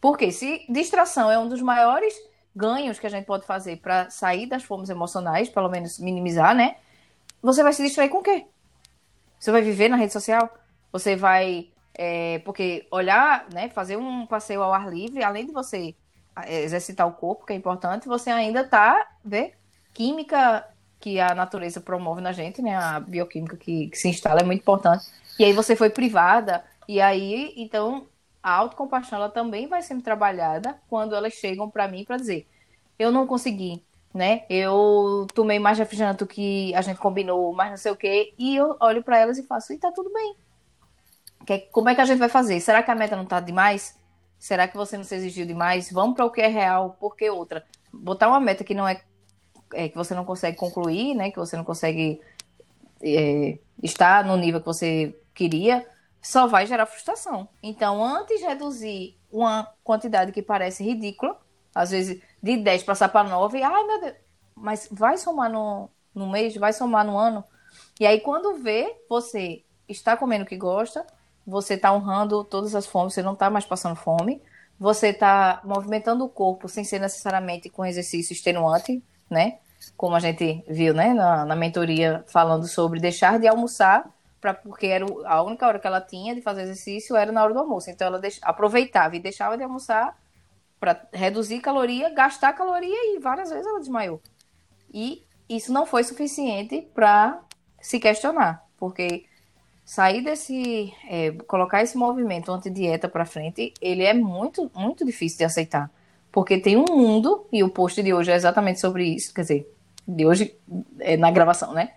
[0.00, 2.14] Porque se distração é um dos maiores
[2.54, 6.76] ganhos que a gente pode fazer para sair das fomes emocionais, pelo menos minimizar, né?
[7.42, 8.46] você vai se distrair com o quê?
[9.38, 10.52] Você vai viver na rede social?
[10.92, 11.68] Você vai.
[11.94, 15.96] É, porque olhar, né, fazer um passeio ao ar livre, além de você
[16.44, 19.54] é, exercitar o corpo, que é importante, você ainda tá, vê,
[19.92, 20.64] química
[21.00, 24.60] que a natureza promove na gente, né, a bioquímica que, que se instala é muito
[24.60, 25.06] importante.
[25.38, 28.08] E aí você foi privada, e aí, então,
[28.42, 32.48] a autocompaixão ela também vai sendo trabalhada quando elas chegam para mim para dizer:
[32.98, 33.82] eu não consegui,
[34.12, 34.44] né?
[34.48, 38.56] Eu tomei mais refrigerante do que a gente combinou, mais não sei o quê, e
[38.56, 40.34] eu olho para elas e faço, e tá tudo bem.
[41.72, 42.60] Como é que a gente vai fazer?
[42.60, 43.96] Será que a meta não tá demais?
[44.38, 45.90] Será que você não se exigiu demais?
[45.90, 47.64] Vamos para o que é real, porque outra.
[47.92, 49.00] Botar uma meta que não é,
[49.72, 51.30] é que você não consegue concluir, né?
[51.30, 52.20] Que você não consegue
[53.02, 55.86] é, estar no nível que você queria,
[56.20, 57.48] só vai gerar frustração.
[57.62, 61.38] Então, antes de reduzir uma quantidade que parece ridícula,
[61.72, 64.14] às vezes de 10 passar para 9, ai meu Deus,
[64.56, 67.44] mas vai somar no, no mês, vai somar no ano.
[68.00, 71.06] E aí, quando vê, você está comendo o que gosta,
[71.46, 74.42] você está honrando todas as fomes, você não está mais passando fome,
[74.78, 79.58] você está movimentando o corpo sem ser necessariamente com exercício extenuante, né?
[79.96, 84.08] Como a gente viu, né, na, na mentoria falando sobre deixar de almoçar
[84.40, 87.52] pra, porque era a única hora que ela tinha de fazer exercício era na hora
[87.52, 87.90] do almoço.
[87.90, 90.16] Então ela aproveitava e deixava de almoçar
[90.80, 94.20] para reduzir caloria, gastar caloria e várias vezes ela desmaiou.
[94.92, 97.40] E isso não foi suficiente para
[97.80, 99.24] se questionar, porque
[99.84, 105.44] sair desse, é, colocar esse movimento anti-dieta para frente, ele é muito, muito difícil de
[105.44, 105.90] aceitar.
[106.30, 109.74] Porque tem um mundo, e o post de hoje é exatamente sobre isso, quer dizer,
[110.06, 110.54] de hoje
[111.00, 111.94] é na gravação, né?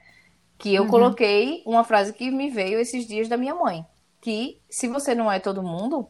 [0.61, 0.89] Que eu uhum.
[0.89, 3.83] coloquei uma frase que me veio esses dias da minha mãe.
[4.21, 6.07] Que se você não é todo mundo,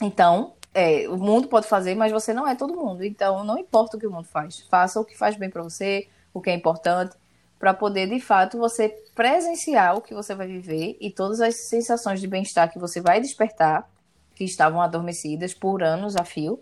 [0.00, 3.04] então é, o mundo pode fazer, mas você não é todo mundo.
[3.04, 4.60] Então não importa o que o mundo faz.
[4.70, 7.16] Faça o que faz bem para você, o que é importante,
[7.58, 12.20] para poder de fato você presenciar o que você vai viver e todas as sensações
[12.20, 13.90] de bem-estar que você vai despertar,
[14.36, 16.60] que estavam adormecidas por anos a fio.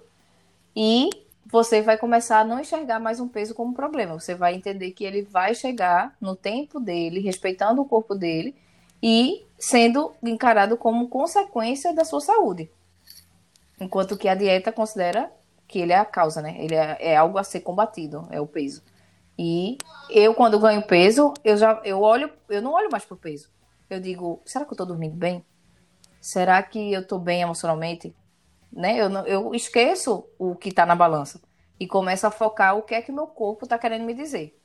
[0.75, 1.11] E
[1.51, 4.19] você vai começar a não enxergar mais um peso como problema.
[4.19, 8.55] Você vai entender que ele vai chegar no tempo dele, respeitando o corpo dele
[9.03, 12.71] e sendo encarado como consequência da sua saúde.
[13.81, 15.33] Enquanto que a dieta considera
[15.67, 16.57] que ele é a causa, né?
[16.59, 18.83] Ele é, é algo a ser combatido, é o peso.
[19.39, 19.79] E
[20.11, 23.49] eu, quando ganho peso, eu já eu olho, eu não olho mais pro peso.
[23.89, 25.45] Eu digo, será que eu tô dormindo bem?
[26.21, 28.15] Será que eu tô bem emocionalmente?
[28.73, 29.01] Né?
[29.01, 31.41] Eu, não, eu esqueço o que está na balança
[31.79, 34.59] e começo a focar o que é que meu corpo está querendo me dizer.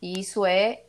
[0.00, 0.82] E isso é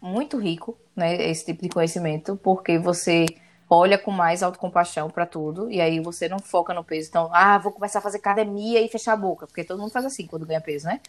[0.00, 1.14] muito rico, né?
[1.30, 3.26] Esse tipo de conhecimento, porque você
[3.70, 7.08] olha com mais autocompaixão para tudo e aí você não foca no peso.
[7.08, 10.04] Então, ah, vou começar a fazer academia e fechar a boca, porque todo mundo faz
[10.04, 11.00] assim quando ganha peso, né?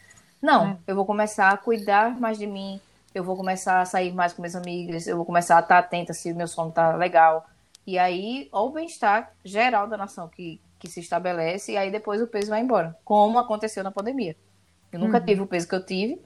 [0.42, 0.78] Não, é.
[0.88, 2.80] eu vou começar a cuidar mais de mim,
[3.14, 6.14] eu vou começar a sair mais com minhas amigas, eu vou começar a estar atenta
[6.14, 7.46] se meu sono tá legal.
[7.86, 12.22] E aí, ó, o bem-estar geral da nação que que se estabelece e aí depois
[12.22, 14.36] o peso vai embora, como aconteceu na pandemia.
[14.92, 15.26] Eu nunca uhum.
[15.26, 16.22] tive o peso que eu tive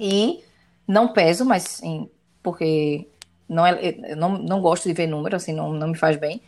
[0.00, 0.42] e
[0.88, 2.08] não peso, mas sim,
[2.42, 3.06] porque
[3.46, 6.40] não é, eu não, não gosto de ver número, assim, não, não me faz bem.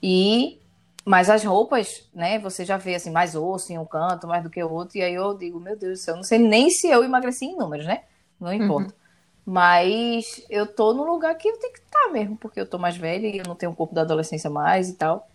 [0.00, 0.60] E
[1.04, 4.48] mas as roupas, né, você já vê assim mais osso em um canto, mais do
[4.48, 6.88] que o outro, e aí eu digo, meu Deus do céu, não sei nem se
[6.88, 8.04] eu emagreci em números, né?
[8.38, 8.54] Não uhum.
[8.54, 8.94] importa.
[8.94, 9.00] Uhum.
[9.44, 12.96] Mas eu tô no lugar que eu tenho que estar mesmo, porque eu tô mais
[12.96, 15.28] velha e eu não tenho o corpo da adolescência mais e tal.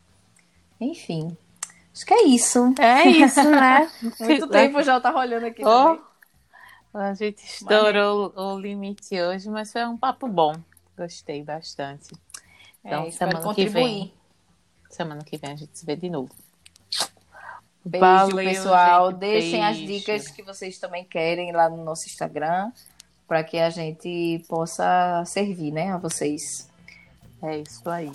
[0.79, 1.35] Enfim,
[1.99, 2.73] Acho que é isso.
[2.79, 3.91] É isso, né?
[4.21, 5.61] Muito tempo já tá olhando aqui.
[5.65, 5.99] Oh,
[6.93, 10.55] a gente estourou o limite hoje, mas foi um papo bom.
[10.97, 12.15] Gostei bastante.
[12.85, 14.13] Então, é, semana que vem.
[14.89, 16.29] Semana que vem a gente se vê de novo.
[17.83, 19.11] Beijo, Valeu, pessoal.
[19.11, 19.67] Gente, Deixem beijo.
[19.67, 22.71] as dicas que vocês também querem lá no nosso Instagram,
[23.27, 26.69] para que a gente possa servir, né, a vocês.
[27.43, 28.11] É isso aí.